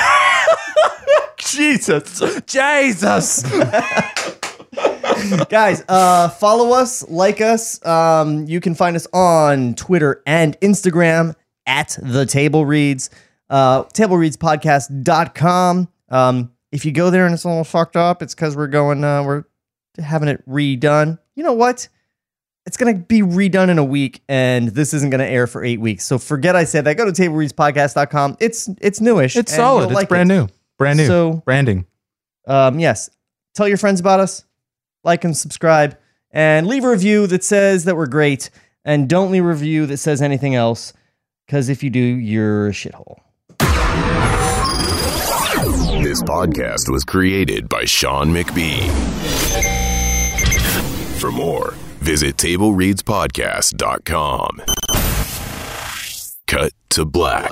[1.38, 3.44] Jesus, Jesus.
[5.50, 7.84] Guys, uh, follow us, like us.
[7.86, 13.10] Um, you can find us on Twitter and Instagram at the Table Reads.
[13.50, 15.88] Uh, TableReadsPodcast.com.
[16.10, 19.04] Um, if you go there and it's a little fucked up, it's because we're going,
[19.04, 19.44] uh, we're
[20.02, 21.20] having it redone.
[21.36, 21.88] You know what?
[22.66, 26.05] It's gonna be redone in a week, and this isn't gonna air for eight weeks.
[26.05, 26.95] So forget I said that.
[26.95, 28.38] Go to TableReadsPodcast.com.
[28.39, 29.36] It's it's newish.
[29.36, 29.86] It's and solid.
[29.86, 30.36] It's like brand it.
[30.36, 30.47] new.
[30.78, 31.07] Brand new.
[31.07, 31.86] So branding.
[32.47, 33.09] um, yes,
[33.55, 34.45] tell your friends about us,
[35.03, 35.97] like and subscribe,
[36.30, 38.51] and leave a review that says that we're great,
[38.86, 40.93] and don't leave a review that says anything else,
[41.47, 43.18] because if you do, you're a shithole.
[46.03, 48.89] This podcast was created by Sean McBee.
[51.20, 54.62] For more, visit TableReadsPodcast.com.
[56.47, 57.52] Cut to black.